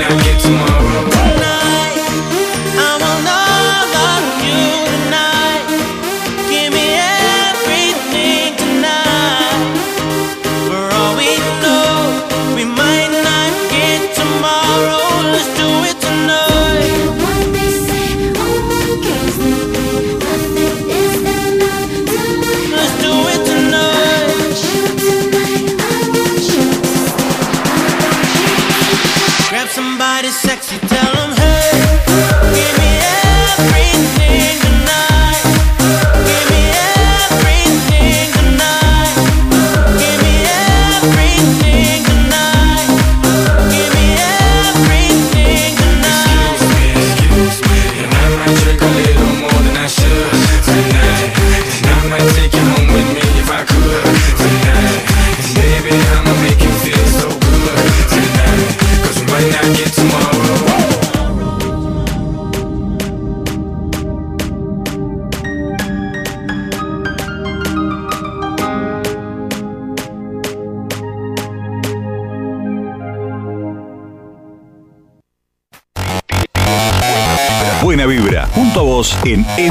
[0.00, 0.89] now get tomorrow.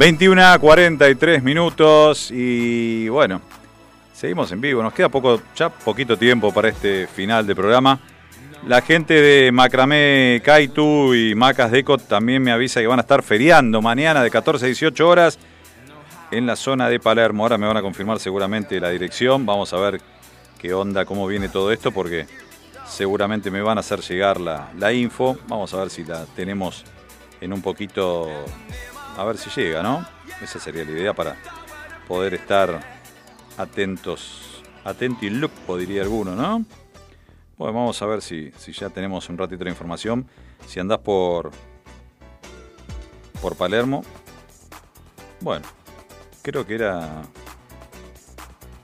[0.00, 3.42] 21 a 43 minutos y bueno,
[4.14, 4.82] seguimos en vivo.
[4.82, 8.00] Nos queda poco, ya poquito tiempo para este final de programa.
[8.66, 13.22] La gente de Macramé Kaitu y Macas Deco también me avisa que van a estar
[13.22, 15.38] feriando mañana de 14 a 18 horas
[16.30, 17.42] en la zona de Palermo.
[17.42, 19.44] Ahora me van a confirmar seguramente la dirección.
[19.44, 20.00] Vamos a ver
[20.58, 22.24] qué onda, cómo viene todo esto, porque
[22.86, 25.36] seguramente me van a hacer llegar la, la info.
[25.46, 26.86] Vamos a ver si la tenemos
[27.40, 28.28] en un poquito,
[29.16, 30.06] a ver si llega, ¿no?
[30.42, 31.36] Esa sería la idea para
[32.08, 32.80] poder estar
[33.56, 36.64] atentos, atenti look, diría alguno, ¿no?
[37.56, 40.26] Bueno, vamos a ver si, si ya tenemos un ratito de información.
[40.66, 41.50] Si andás por,
[43.42, 44.02] por Palermo,
[45.40, 45.66] bueno,
[46.42, 47.22] creo que era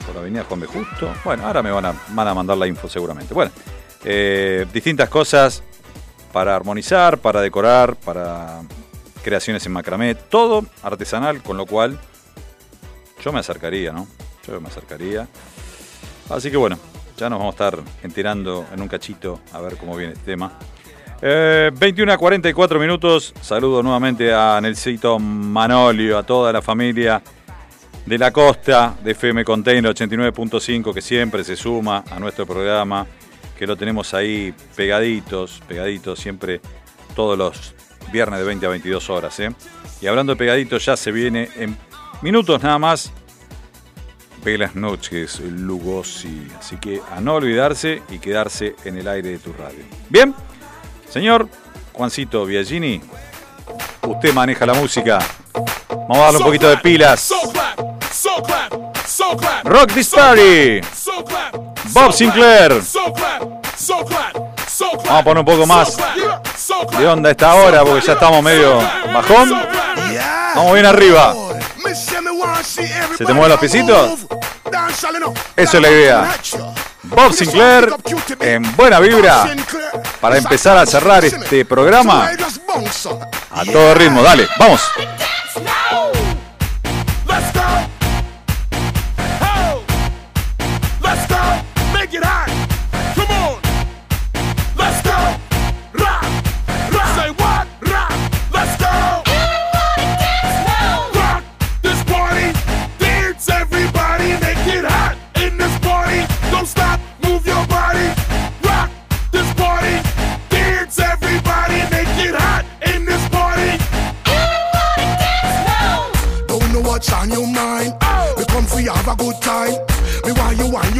[0.06, 0.66] por Avenida Juan B.
[0.66, 1.12] Justo.
[1.24, 3.34] Bueno, ahora me van a, van a mandar la info seguramente.
[3.34, 3.50] Bueno,
[4.04, 5.62] eh, distintas cosas
[6.32, 8.60] para armonizar, para decorar, para
[9.26, 11.98] creaciones en macramé, todo artesanal, con lo cual
[13.24, 14.06] yo me acercaría, ¿no?
[14.46, 15.26] Yo me acercaría.
[16.30, 16.78] Así que bueno,
[17.16, 20.52] ya nos vamos a estar enterando en un cachito a ver cómo viene este tema.
[21.20, 23.34] Eh, 21 a 44 minutos.
[23.40, 27.20] Saludo nuevamente a Nelsito Manolio, a toda la familia
[28.04, 33.04] de la costa de FM Container 89.5 que siempre se suma a nuestro programa,
[33.58, 36.60] que lo tenemos ahí pegaditos, pegaditos siempre
[37.16, 37.74] todos los
[38.12, 39.38] viernes de 20 a 22 horas.
[39.40, 39.50] ¿eh?
[40.00, 41.76] Y hablando de pegaditos, ya se viene en
[42.22, 43.12] minutos nada más.
[44.44, 46.46] Velas noches, Lugosi.
[46.58, 49.84] Así que a no olvidarse y quedarse en el aire de tu radio.
[50.08, 50.34] Bien,
[51.08, 51.48] señor
[51.92, 53.00] Juancito Biagini,
[54.02, 55.18] usted maneja la música.
[55.88, 57.32] Vamos a darle un poquito de pilas.
[59.64, 60.80] Rock This Party.
[61.92, 62.82] Bob Sinclair.
[64.78, 65.96] Vamos a poner un poco más
[66.98, 68.78] de onda esta hora porque ya estamos medio
[69.12, 69.50] bajón.
[70.54, 71.34] Vamos bien arriba.
[73.16, 74.26] ¿Se te mueven los pisitos?
[75.56, 76.34] Eso es la idea.
[77.04, 77.94] Bob Sinclair
[78.40, 79.54] en buena vibra
[80.20, 82.30] para empezar a cerrar este programa
[83.52, 84.22] a todo ritmo.
[84.22, 84.82] Dale, vamos.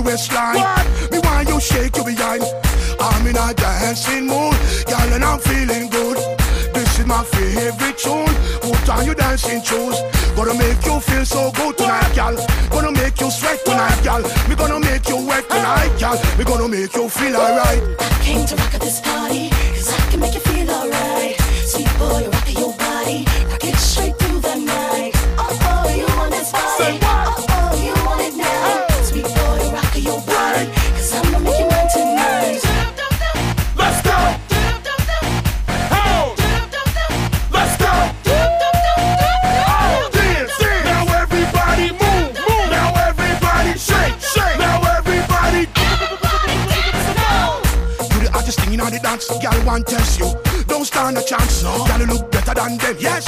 [0.07, 0.62] Waistline.
[1.11, 2.43] Me want you shake your behind.
[3.01, 4.57] I'm in a dancing mood,
[4.87, 6.16] girl, and I'm feeling good.
[6.73, 8.33] This is my favorite tune.
[8.62, 9.99] Put on your dancing shoes.
[10.37, 12.37] Gonna make you feel so good tonight, girl.
[12.70, 14.23] Gonna make you sweat tonight, girl.
[14.49, 16.19] Me gonna make you wet tonight, girl.
[16.39, 17.83] Me gonna make you feel alright.
[18.23, 19.51] Came to rock at this party,
[49.28, 50.32] girl want test you.
[50.66, 51.85] Don't stand a chance, no.
[51.86, 53.27] Girl you look better than them, yes.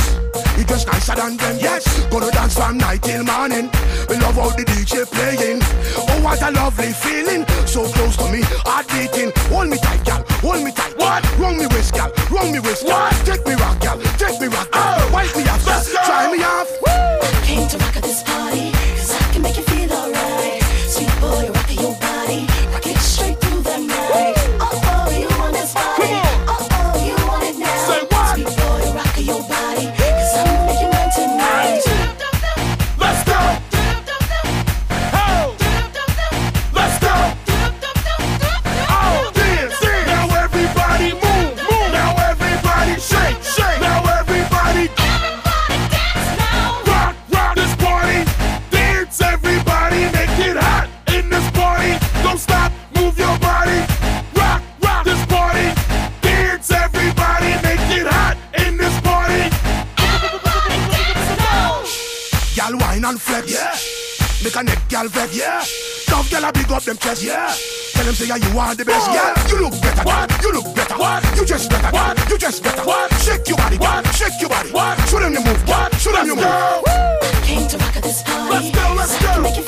[0.57, 1.85] You dress nicer than them, yes.
[2.11, 3.71] Gonna dance from night till morning.
[4.09, 5.61] We love how the DJ playing.
[5.97, 9.33] Oh what a lovely feeling, so close to me, heart beating.
[9.51, 10.97] Hold me tight, girl, hold me tight.
[10.99, 11.23] What?
[11.39, 13.11] Wrong me waist, girl, wrong me waist, girl.
[13.25, 14.68] Take me rock, girl, take me rock,
[64.99, 65.37] wine and flex.
[65.37, 65.59] Yeah.
[65.59, 66.05] Make a neck girl vex.
[66.07, 66.13] Yeah.
[66.13, 67.23] Tough girl a big up them chest.
[67.23, 67.55] Yeah.
[67.95, 69.11] Tell them say yeah, you are the best.
[69.11, 70.03] Yeah, you look better.
[70.03, 70.43] What?
[70.43, 70.97] You look better.
[70.97, 71.37] What?
[71.37, 71.91] You just better.
[71.91, 72.31] What?
[72.31, 72.85] You just better.
[72.85, 73.13] What?
[73.15, 73.79] Shake your body.
[73.79, 74.07] What?
[74.15, 74.71] Shake your body.
[74.71, 74.99] What?
[75.09, 75.69] Show them you move.
[75.69, 75.95] What?
[75.97, 76.45] Show them you move.
[77.43, 78.51] Came to rock at this party.
[78.51, 79.68] Let's go, let's I can go.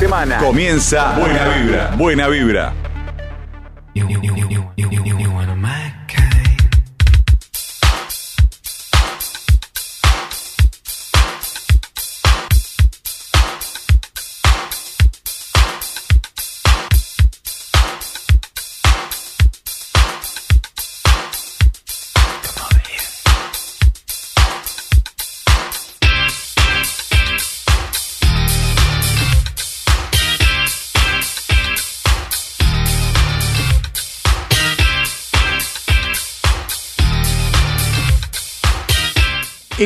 [0.00, 0.38] Semana.
[0.38, 1.90] Comienza Buena Vibra.
[1.94, 2.89] Buena Vibra.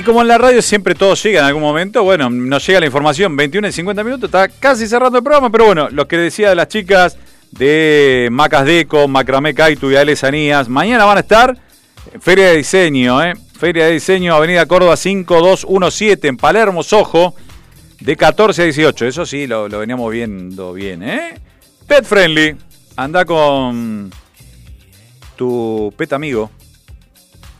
[0.04, 3.36] Como en la radio siempre todo llega en algún momento, bueno, nos llega la información,
[3.36, 6.54] 21 y 50 minutos, está casi cerrando el programa, pero bueno, lo que decía de
[6.54, 7.16] las chicas
[7.50, 11.56] de Macas Deco, Macramé Kaitu y Ale Sanías, mañana van a estar
[12.12, 13.34] en Feria de Diseño, ¿eh?
[13.58, 17.34] Feria de Diseño, Avenida Córdoba 5217, en Palermo, Sojo,
[18.00, 21.40] de 14 a 18, eso sí, lo, lo veníamos viendo bien, ¿eh?
[21.86, 22.56] Pet Friendly,
[22.96, 24.12] anda con
[25.36, 26.50] tu pet amigo,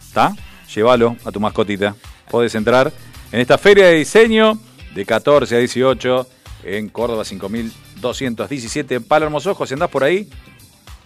[0.07, 0.35] ¿está?
[0.75, 1.95] Llévalo a tu mascotita.
[2.31, 2.93] Podés entrar
[3.33, 4.59] en esta feria de diseño
[4.95, 6.27] de 14 a 18
[6.65, 9.69] en Córdoba 5217 en Palermo Ojos.
[9.69, 10.29] Si andás por ahí,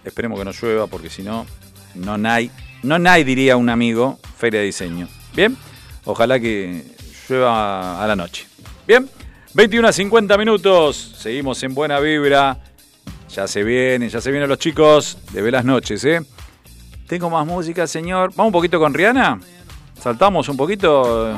[0.03, 1.45] esperemos que no llueva porque si no,
[1.95, 2.51] no hay,
[2.83, 5.07] no hay, diría un amigo, feria de diseño.
[5.35, 5.57] Bien,
[6.05, 6.83] ojalá que
[7.27, 8.47] llueva a la noche.
[8.87, 9.09] Bien,
[9.53, 12.59] 21 a 50 minutos, seguimos en buena vibra.
[13.29, 16.21] Ya se vienen, ya se vienen los chicos de Velas Noches, ¿eh?
[17.07, 18.31] Tengo más música, señor.
[18.35, 19.39] Vamos un poquito con Rihanna.
[19.99, 21.33] Saltamos un poquito.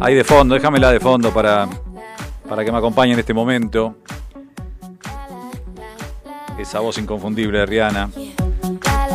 [0.00, 1.68] Ahí de fondo, déjamela de fondo para,
[2.48, 3.96] para que me acompañe en este momento.
[6.58, 8.10] Esa voz inconfundible de Rihanna.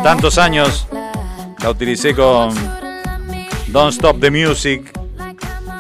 [0.04, 0.88] Tantos años
[1.62, 2.54] la utilicé con
[3.68, 4.92] Don't Stop the Music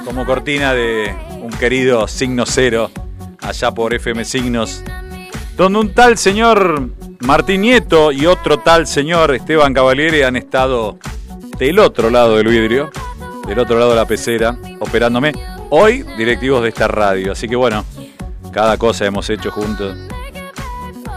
[0.05, 2.91] como cortina de un querido signo cero
[3.41, 4.83] allá por FM Signos,
[5.55, 6.89] donde un tal señor
[7.19, 10.97] Martín Nieto y otro tal señor Esteban Cavaliere han estado
[11.57, 12.91] del otro lado del vidrio,
[13.47, 15.33] del otro lado de la pecera, operándome.
[15.69, 17.31] Hoy, directivos de esta radio.
[17.31, 17.83] Así que bueno,
[18.51, 19.97] cada cosa hemos hecho juntos.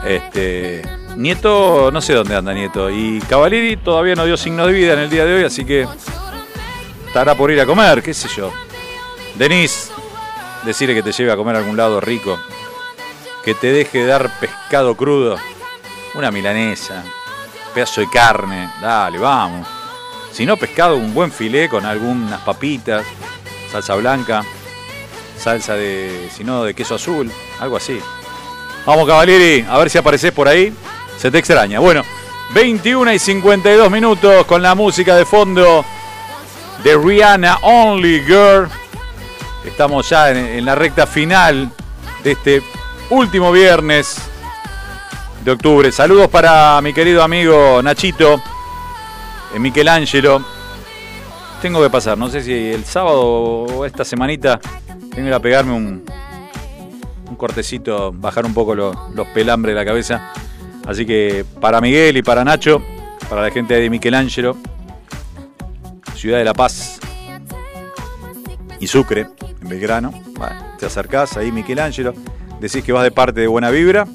[0.06, 0.82] Este.
[1.16, 2.90] Nieto, no sé dónde anda Nieto.
[2.90, 5.86] Y Cavalieri todavía no dio signo de vida en el día de hoy, así que
[7.06, 8.52] estará por ir a comer, qué sé yo.
[9.34, 9.90] Denise,
[10.64, 12.38] decirle que te lleve a comer a algún lado rico.
[13.44, 15.36] Que te deje dar pescado crudo.
[16.14, 17.02] Una milanesa.
[17.74, 18.70] Pedazo de carne.
[18.80, 19.79] Dale, vamos.
[20.32, 23.04] Si no pescado, un buen filé con algunas papitas,
[23.70, 24.44] salsa blanca,
[25.38, 28.00] salsa de, si no, de queso azul, algo así.
[28.86, 30.72] Vamos, Cavalieri, a ver si apareces por ahí.
[31.18, 31.80] Se te extraña.
[31.80, 32.02] Bueno,
[32.54, 35.84] 21 y 52 minutos con la música de fondo
[36.82, 38.68] de Rihanna Only Girl.
[39.64, 41.70] Estamos ya en, en la recta final
[42.24, 42.62] de este
[43.10, 44.16] último viernes
[45.44, 45.92] de octubre.
[45.92, 48.42] Saludos para mi querido amigo Nachito,
[49.58, 50.42] Michelangelo.
[51.62, 54.58] Tengo que pasar, no sé si el sábado o esta semanita
[54.96, 56.04] tengo que ir a pegarme un,
[57.28, 60.32] un cortecito, bajar un poco lo- los pelambres de la cabeza.
[60.86, 62.80] Así que para Miguel y para Nacho,
[63.28, 64.56] para la gente de Michelangelo,
[66.14, 66.98] Ciudad de La Paz
[68.78, 69.26] y Sucre,
[69.60, 70.12] en Belgrano,
[70.78, 72.14] te acercás ahí Michelangelo,
[72.58, 74.06] decís que vas de parte de Buena Vibra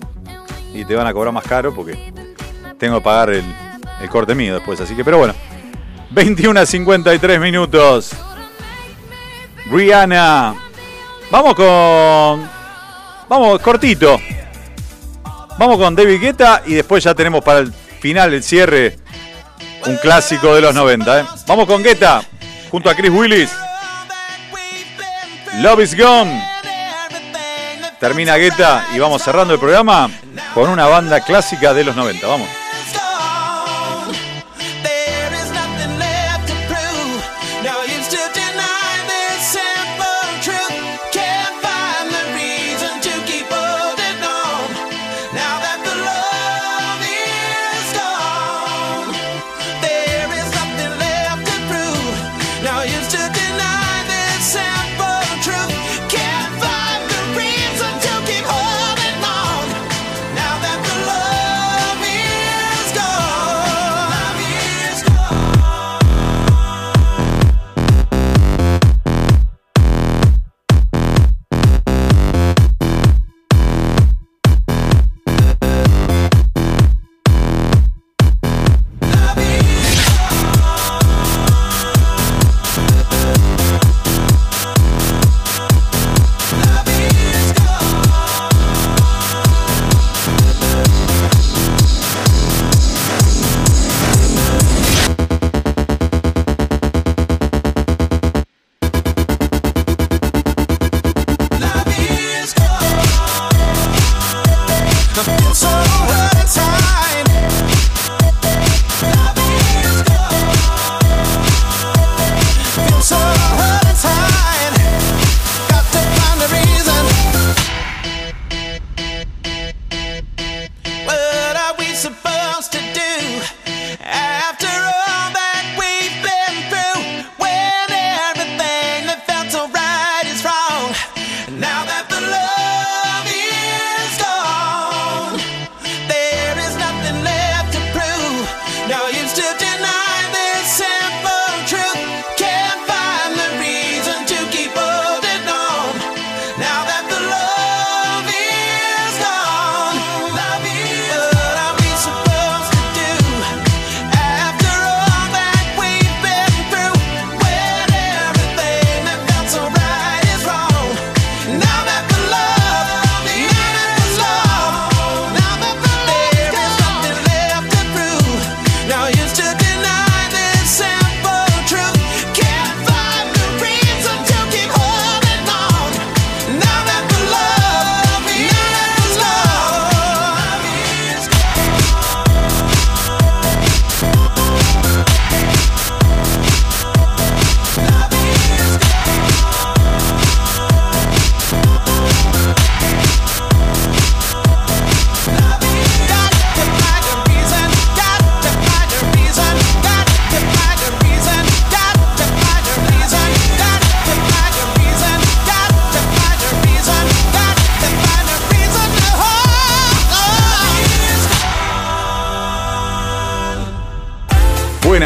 [0.74, 2.12] y te van a cobrar más caro porque
[2.80, 3.44] tengo que pagar el,
[4.02, 4.80] el corte mío después.
[4.82, 5.34] Así que, pero bueno,
[6.12, 8.12] 21 a 53 minutos.
[9.70, 10.56] Rihanna.
[11.32, 12.50] Vamos con.
[13.28, 14.20] Vamos cortito.
[15.58, 18.98] Vamos con David Guetta y después ya tenemos para el final, el cierre,
[19.86, 21.20] un clásico de los 90.
[21.20, 21.26] ¿eh?
[21.48, 22.22] Vamos con Guetta
[22.70, 23.52] junto a Chris Willis.
[25.62, 26.46] Love is Gone.
[28.00, 30.10] Termina Guetta y vamos cerrando el programa.
[30.54, 32.28] con una banda clásica de los 90.
[32.28, 32.65] Vamos.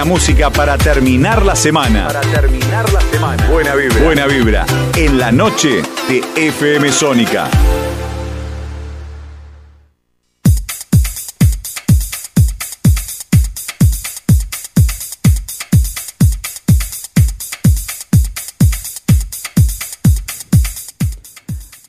[0.09, 2.07] Música para terminar la semana.
[2.07, 3.47] Para terminar la semana.
[3.47, 4.03] Buena vibra.
[4.03, 4.65] Buena vibra.
[4.97, 7.47] En la noche de FM Sónica.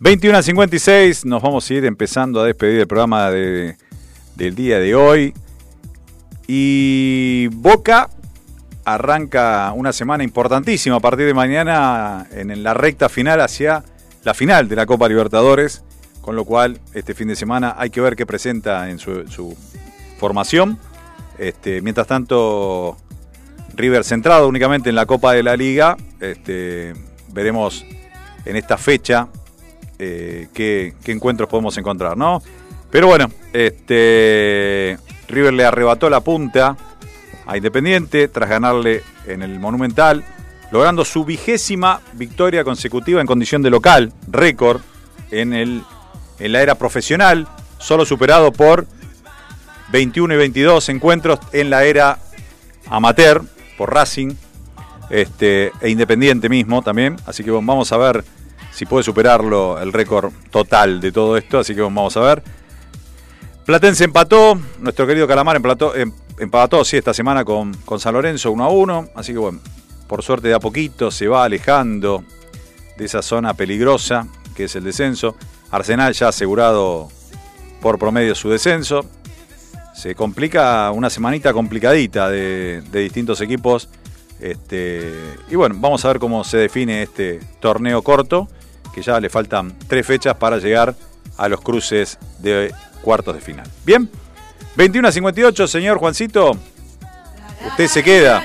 [0.00, 1.24] ...21 a 56...
[1.26, 3.76] ...nos vamos a ir empezando a despedir el programa de-
[4.36, 5.34] del día de hoy...
[6.52, 8.10] Y Boca
[8.84, 13.84] arranca una semana importantísima a partir de mañana en la recta final hacia
[14.24, 15.84] la final de la Copa Libertadores,
[16.20, 19.56] con lo cual este fin de semana hay que ver qué presenta en su,
[20.18, 20.76] formación.
[21.38, 22.96] Este, mientras tanto,
[23.76, 26.94] River centrado únicamente en la Copa de la Liga, este,
[27.32, 27.86] veremos
[28.44, 29.28] en esta fecha
[30.00, 32.42] eh, qué, qué encuentros podemos encontrar, ¿no?
[32.90, 34.98] Pero bueno, este,
[35.30, 36.76] River le arrebató la punta
[37.46, 40.24] a Independiente tras ganarle en el Monumental,
[40.70, 44.80] logrando su vigésima victoria consecutiva en condición de local, récord
[45.30, 45.82] en, el,
[46.38, 47.48] en la era profesional,
[47.78, 48.86] solo superado por
[49.90, 52.18] 21 y 22 encuentros en la era
[52.88, 53.42] amateur
[53.76, 54.34] por Racing
[55.10, 57.16] este, e Independiente mismo también.
[57.26, 58.24] Así que vamos a ver
[58.72, 61.58] si puede superarlo el récord total de todo esto.
[61.58, 62.42] Así que vamos a ver.
[63.70, 66.10] Platense empató, nuestro querido Calamar empató, em-
[66.40, 69.08] empató sí, esta semana con, con San Lorenzo 1 a 1.
[69.14, 69.60] Así que bueno,
[70.08, 72.24] por suerte de a poquito se va alejando
[72.98, 74.26] de esa zona peligrosa
[74.56, 75.36] que es el descenso.
[75.70, 77.10] Arsenal ya ha asegurado
[77.80, 79.04] por promedio su descenso.
[79.94, 83.88] Se complica una semanita complicadita de, distintos equipos.
[84.40, 85.14] Este,
[85.48, 88.48] y bueno, vamos a ver cómo se define este torneo corto,
[88.92, 90.96] que ya le faltan tres fechas para llegar
[91.36, 93.66] a los cruces de cuartos de final.
[93.84, 94.08] Bien,
[94.76, 96.56] 21 a 58, señor Juancito.
[97.66, 98.42] Usted se queda.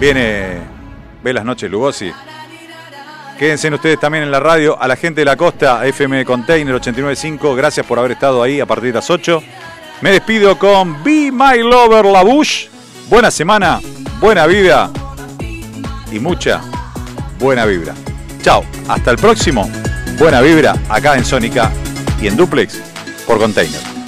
[0.00, 0.58] Viene,
[1.22, 2.12] ve las noches Lugosi.
[3.38, 4.80] Quédense ustedes también en la radio.
[4.80, 8.66] A la gente de la costa, FM Container 895, gracias por haber estado ahí a
[8.66, 9.42] partir de las 8.
[10.02, 12.66] Me despido con Be My Lover La Bush.
[13.08, 13.80] Buena semana,
[14.20, 14.90] buena vida
[16.12, 16.60] y mucha
[17.38, 17.94] buena vibra.
[18.42, 19.70] Chao, hasta el próximo.
[20.18, 21.70] Buena vibra acá en Sónica
[22.20, 22.89] y en Duplex
[23.30, 23.99] por Container.